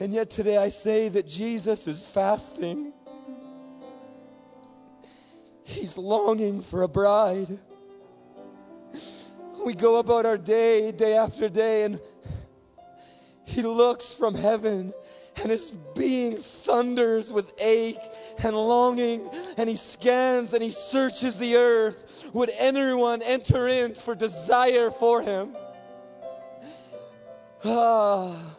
[0.00, 2.92] And yet today I say that Jesus is fasting.
[5.62, 7.58] He's longing for a bride.
[9.64, 12.00] We go about our day, day after day, and
[13.44, 14.92] He looks from heaven
[15.42, 17.98] and his being thunders with ache
[18.44, 19.28] and longing,
[19.58, 22.30] and he scans and he searches the earth.
[22.32, 25.56] Would anyone enter in for desire for him?
[27.64, 28.56] Ah.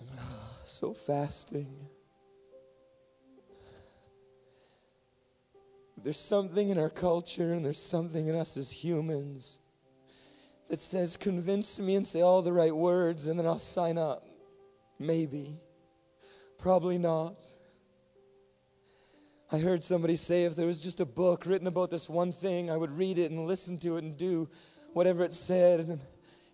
[0.64, 1.68] So fasting.
[6.02, 9.60] There's something in our culture and there's something in us as humans
[10.72, 14.26] that says, convince me and say all the right words, and then I'll sign up.
[14.98, 15.58] Maybe.
[16.58, 17.34] Probably not.
[19.52, 22.70] I heard somebody say if there was just a book written about this one thing,
[22.70, 24.48] I would read it and listen to it and do
[24.94, 25.80] whatever it said.
[25.80, 26.00] And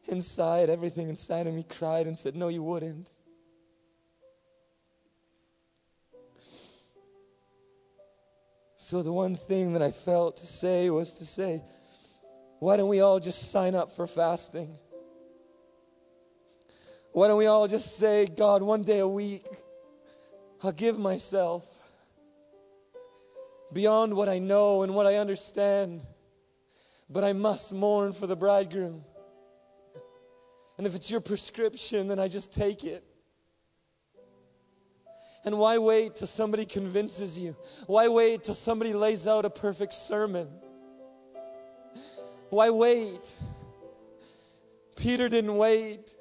[0.09, 3.09] inside, everything inside of me cried and said, No, you wouldn't.
[8.74, 11.62] So, the one thing that I felt to say was to say,
[12.59, 14.76] why don't we all just sign up for fasting?
[17.12, 19.47] Why don't we all just say, God, one day a week,
[20.62, 21.64] I'll give myself
[23.72, 26.02] beyond what I know and what I understand,
[27.09, 29.05] but I must mourn for the bridegroom.
[30.76, 33.05] And if it's your prescription, then I just take it.
[35.44, 37.56] And why wait till somebody convinces you?
[37.86, 40.48] Why wait till somebody lays out a perfect sermon?
[42.51, 43.35] Why wait?
[44.97, 46.15] Peter didn't wait.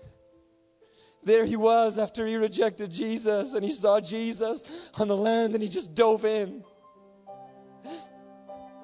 [1.24, 5.64] There he was after he rejected Jesus and he saw Jesus on the land and
[5.64, 6.64] he just dove in.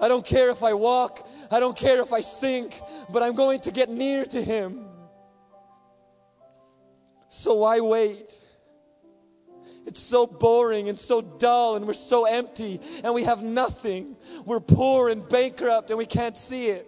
[0.02, 3.62] I don't care if I walk, I don't care if I sink, but I'm going
[3.62, 4.86] to get near to him.
[7.30, 8.40] So why wait?
[9.86, 14.16] It's so boring and so dull, and we're so empty, and we have nothing.
[14.46, 16.88] We're poor and bankrupt, and we can't see it.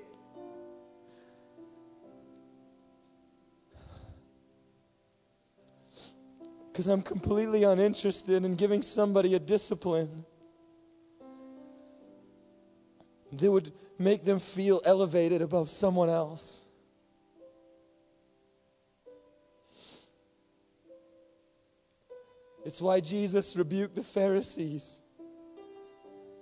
[6.75, 10.25] Because I'm completely uninterested in giving somebody a discipline
[13.31, 16.65] that would make them feel elevated above someone else.
[22.65, 24.99] It's why Jesus rebuked the Pharisees.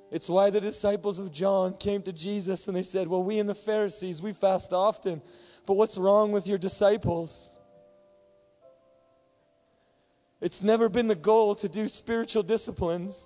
[0.09, 3.47] It's why the disciples of John came to Jesus and they said, Well, we and
[3.47, 5.21] the Pharisees, we fast often,
[5.67, 7.52] but what's wrong with your disciples?
[10.43, 13.25] It's never been the goal to do spiritual disciplines.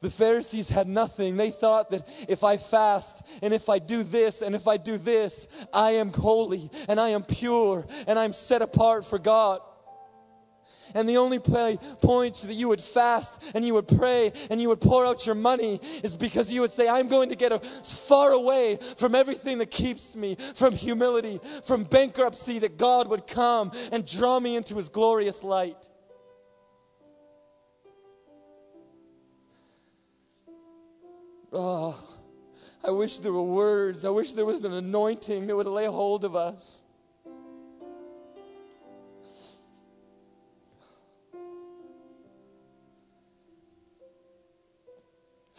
[0.00, 1.36] The Pharisees had nothing.
[1.36, 4.96] They thought that if I fast and if I do this and if I do
[4.96, 9.60] this, I am holy and I am pure and I'm set apart for God.
[10.94, 14.68] And the only play, points that you would fast and you would pray and you
[14.68, 17.58] would pour out your money is because you would say, I'm going to get a,
[17.58, 23.70] far away from everything that keeps me, from humility, from bankruptcy, that God would come
[23.92, 25.88] and draw me into his glorious light.
[31.52, 31.98] Oh,
[32.84, 34.04] I wish there were words.
[34.04, 36.82] I wish there was an anointing that would lay hold of us.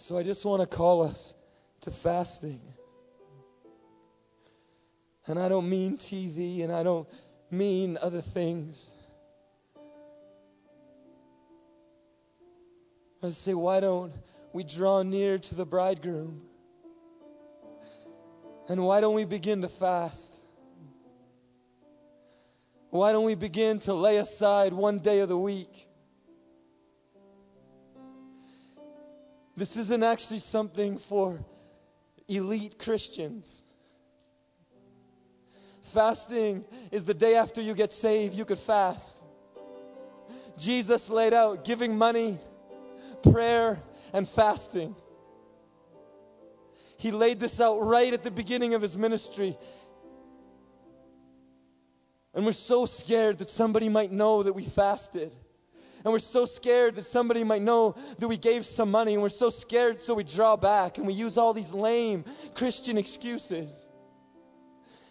[0.08, 1.34] So I just want to call us
[1.82, 2.62] to fasting.
[5.26, 7.06] And I don't mean TV and I don't
[7.52, 8.94] mean other things.
[13.22, 14.14] I say, why don't
[14.54, 16.42] we draw near to the bridegroom?
[18.70, 20.40] And why don't we begin to fast?
[22.92, 25.90] Why don't we begin to lay aside one day of the week?
[29.58, 31.44] This isn't actually something for
[32.28, 33.64] elite Christians.
[35.82, 39.24] Fasting is the day after you get saved, you could fast.
[40.60, 42.38] Jesus laid out giving money,
[43.32, 43.80] prayer,
[44.14, 44.96] and fasting.
[47.00, 49.58] He laid this out right at the beginning of his ministry.
[52.36, 55.34] And we're so scared that somebody might know that we fasted.
[56.08, 59.16] And we're so scared that somebody might know that we gave some money.
[59.16, 62.24] And we're so scared, so we draw back and we use all these lame
[62.56, 63.90] Christian excuses.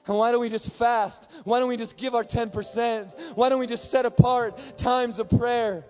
[0.07, 1.43] And why don't we just fast?
[1.45, 3.37] Why don't we just give our 10%?
[3.37, 5.85] Why don't we just set apart times of prayer?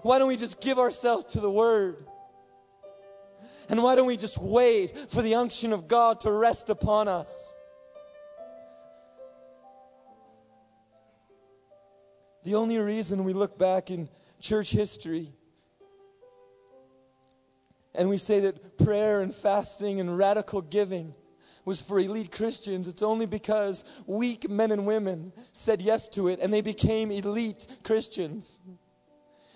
[0.00, 2.06] Why don't we just give ourselves to the Word?
[3.68, 7.52] And why don't we just wait for the unction of God to rest upon us?
[12.46, 14.08] The only reason we look back in
[14.40, 15.32] church history
[17.92, 21.12] and we say that prayer and fasting and radical giving
[21.64, 26.38] was for elite Christians, it's only because weak men and women said yes to it
[26.38, 28.60] and they became elite Christians.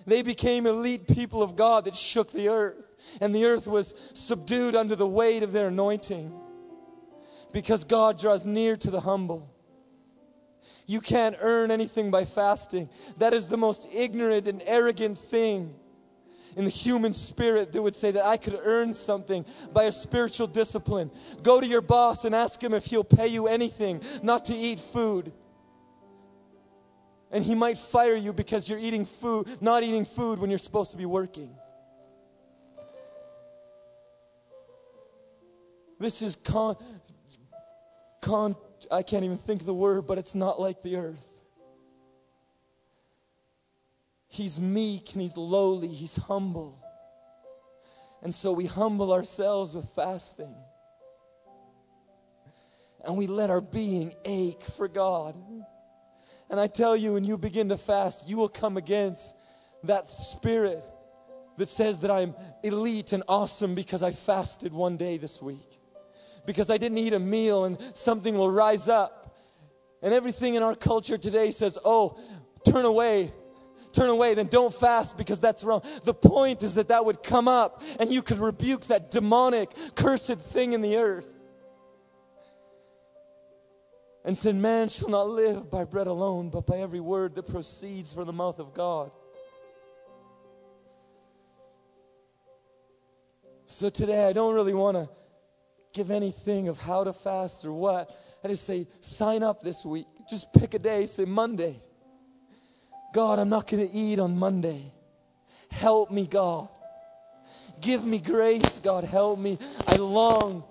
[0.04, 2.88] They became elite people of God that shook the earth,
[3.20, 6.34] and the earth was subdued under the weight of their anointing
[7.52, 9.49] because God draws near to the humble.
[10.86, 12.88] You can't earn anything by fasting.
[13.18, 15.74] That is the most ignorant and arrogant thing
[16.56, 20.46] in the human spirit that would say that I could earn something by a spiritual
[20.46, 21.10] discipline.
[21.42, 24.80] Go to your boss and ask him if he'll pay you anything not to eat
[24.80, 25.32] food.
[27.30, 30.90] And he might fire you because you're eating food, not eating food when you're supposed
[30.90, 31.54] to be working.
[36.00, 36.76] This is con,
[38.20, 38.56] con
[38.90, 41.26] I can't even think the word, but it's not like the earth.
[44.28, 46.78] He's meek and he's lowly, he's humble.
[48.22, 50.54] And so we humble ourselves with fasting.
[53.04, 55.34] And we let our being ache for God.
[56.50, 59.34] And I tell you, when you begin to fast, you will come against
[59.84, 60.84] that spirit
[61.56, 65.79] that says that I'm elite and awesome because I fasted one day this week.
[66.46, 69.36] Because I didn't eat a meal and something will rise up.
[70.02, 72.18] And everything in our culture today says, oh,
[72.64, 73.32] turn away
[73.92, 75.82] turn away, then don't fast because that's wrong.
[76.04, 80.38] The point is that that would come up and you could rebuke that demonic, cursed
[80.38, 81.32] thing in the earth.
[84.22, 88.12] And said, Man shall not live by bread alone, but by every word that proceeds
[88.12, 89.10] from the mouth of God.
[93.64, 95.08] So today, I don't really want to
[95.92, 98.14] give anything of how to fast or what.
[98.44, 100.06] I just say, sign up this week.
[100.28, 101.76] Just pick a day, say Monday.
[103.12, 104.92] God, I'm not going to eat on Monday.
[105.70, 106.68] Help me, God.
[107.80, 109.04] Give me grace, God.
[109.04, 109.58] Help me.
[109.86, 110.64] I long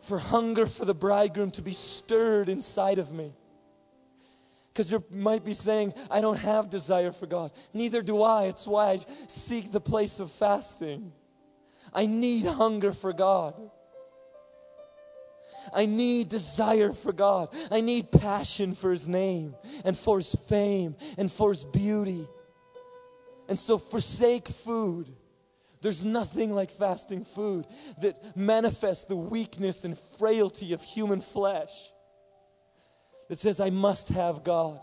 [0.00, 3.32] for hunger for the bridegroom to be stirred inside of me.
[4.72, 7.52] Because you might be saying, I don't have desire for God.
[7.74, 8.44] Neither do I.
[8.44, 8.98] It's why I
[9.28, 11.12] seek the place of fasting.
[11.92, 13.54] I need hunger for God.
[15.72, 17.48] I need desire for God.
[17.70, 22.26] I need passion for His name and for His fame and for His beauty.
[23.48, 25.08] And so, forsake food.
[25.82, 27.66] There's nothing like fasting food
[28.00, 31.90] that manifests the weakness and frailty of human flesh.
[33.28, 34.78] That says, I must have God.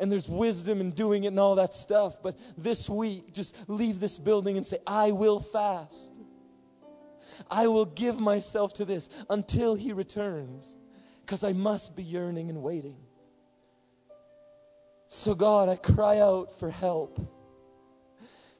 [0.00, 2.20] And there's wisdom in doing it and all that stuff.
[2.20, 6.18] But this week, just leave this building and say, I will fast.
[7.50, 10.76] I will give myself to this until he returns
[11.20, 12.96] because I must be yearning and waiting.
[15.08, 17.20] So, God, I cry out for help.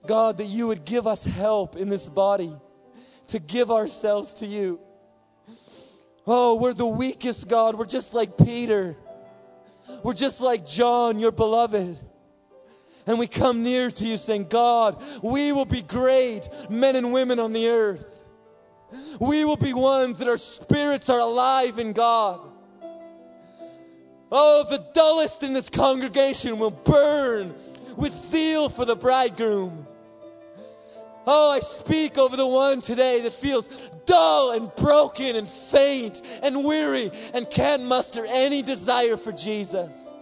[0.06, 2.52] God, that you would give us help in this body
[3.28, 4.80] to give ourselves to you.
[6.26, 7.74] Oh, we're the weakest, God.
[7.74, 8.96] We're just like Peter.
[10.04, 11.98] We're just like John, your beloved.
[13.06, 17.40] And we come near to you saying, God, we will be great men and women
[17.40, 18.11] on the earth.
[19.20, 22.40] We will be ones that our spirits are alive in God.
[24.30, 27.54] Oh, the dullest in this congregation will burn
[27.96, 29.86] with zeal for the bridegroom.
[31.26, 36.64] Oh, I speak over the one today that feels dull and broken and faint and
[36.64, 40.12] weary and can't muster any desire for Jesus.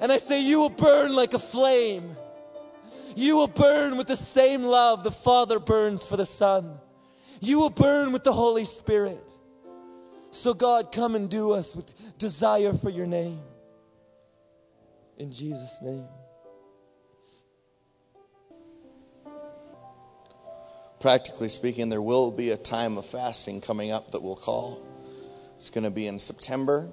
[0.00, 2.16] And I say, You will burn like a flame.
[3.16, 6.78] You will burn with the same love the Father burns for the Son.
[7.40, 9.32] You will burn with the Holy Spirit.
[10.30, 13.40] So, God, come and do us with desire for your name.
[15.18, 16.06] In Jesus' name.
[21.00, 24.84] Practically speaking, there will be a time of fasting coming up that we'll call.
[25.56, 26.90] It's going to be in September.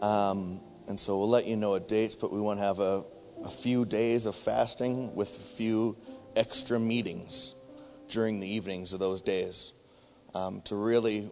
[0.00, 3.02] Um, and so we'll let you know a dates, but we want to have a,
[3.44, 5.96] a few days of fasting with a few
[6.36, 7.59] extra meetings
[8.10, 9.72] during the evenings of those days
[10.34, 11.28] um, to really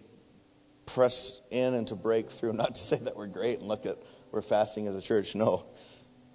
[0.87, 2.53] press in and to break through.
[2.55, 3.97] Not to say that we're great and look at
[4.33, 5.63] we're fasting as a church, no,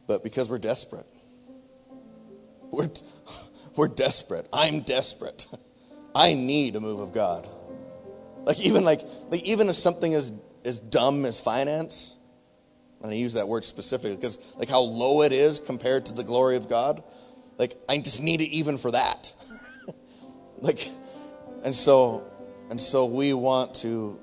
[0.07, 1.06] but because we're desperate.
[2.72, 2.90] We're,
[3.76, 4.48] we're desperate.
[4.52, 5.48] I'm desperate.
[6.15, 7.48] I need a move of God.
[8.45, 12.18] Like even like, like even if something is as dumb as finance,
[13.02, 16.24] and I use that word specifically because like how low it is compared to the
[16.24, 17.03] glory of God,
[17.57, 19.34] like I just need it even for that.
[20.64, 20.88] Like,
[21.64, 22.23] and so
[22.72, 24.19] and so we want to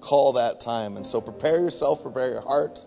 [0.00, 2.84] call that time, and so prepare yourself, prepare your heart,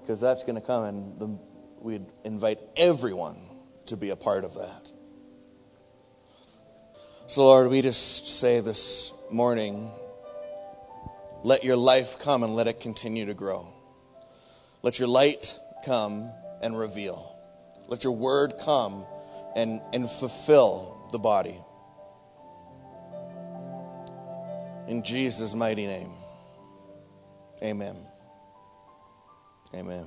[0.00, 1.38] because that's going to come, and the,
[1.80, 3.36] we'd invite everyone
[3.86, 4.90] to be a part of that.
[7.26, 9.90] So, Lord, we just say this morning
[11.42, 13.68] let your life come and let it continue to grow.
[14.82, 16.30] Let your light come
[16.62, 17.36] and reveal.
[17.88, 19.04] Let your word come
[19.54, 21.54] and, and fulfill the body.
[24.88, 26.10] In Jesus' mighty name.
[27.62, 27.96] Amen.
[29.76, 30.06] Amen.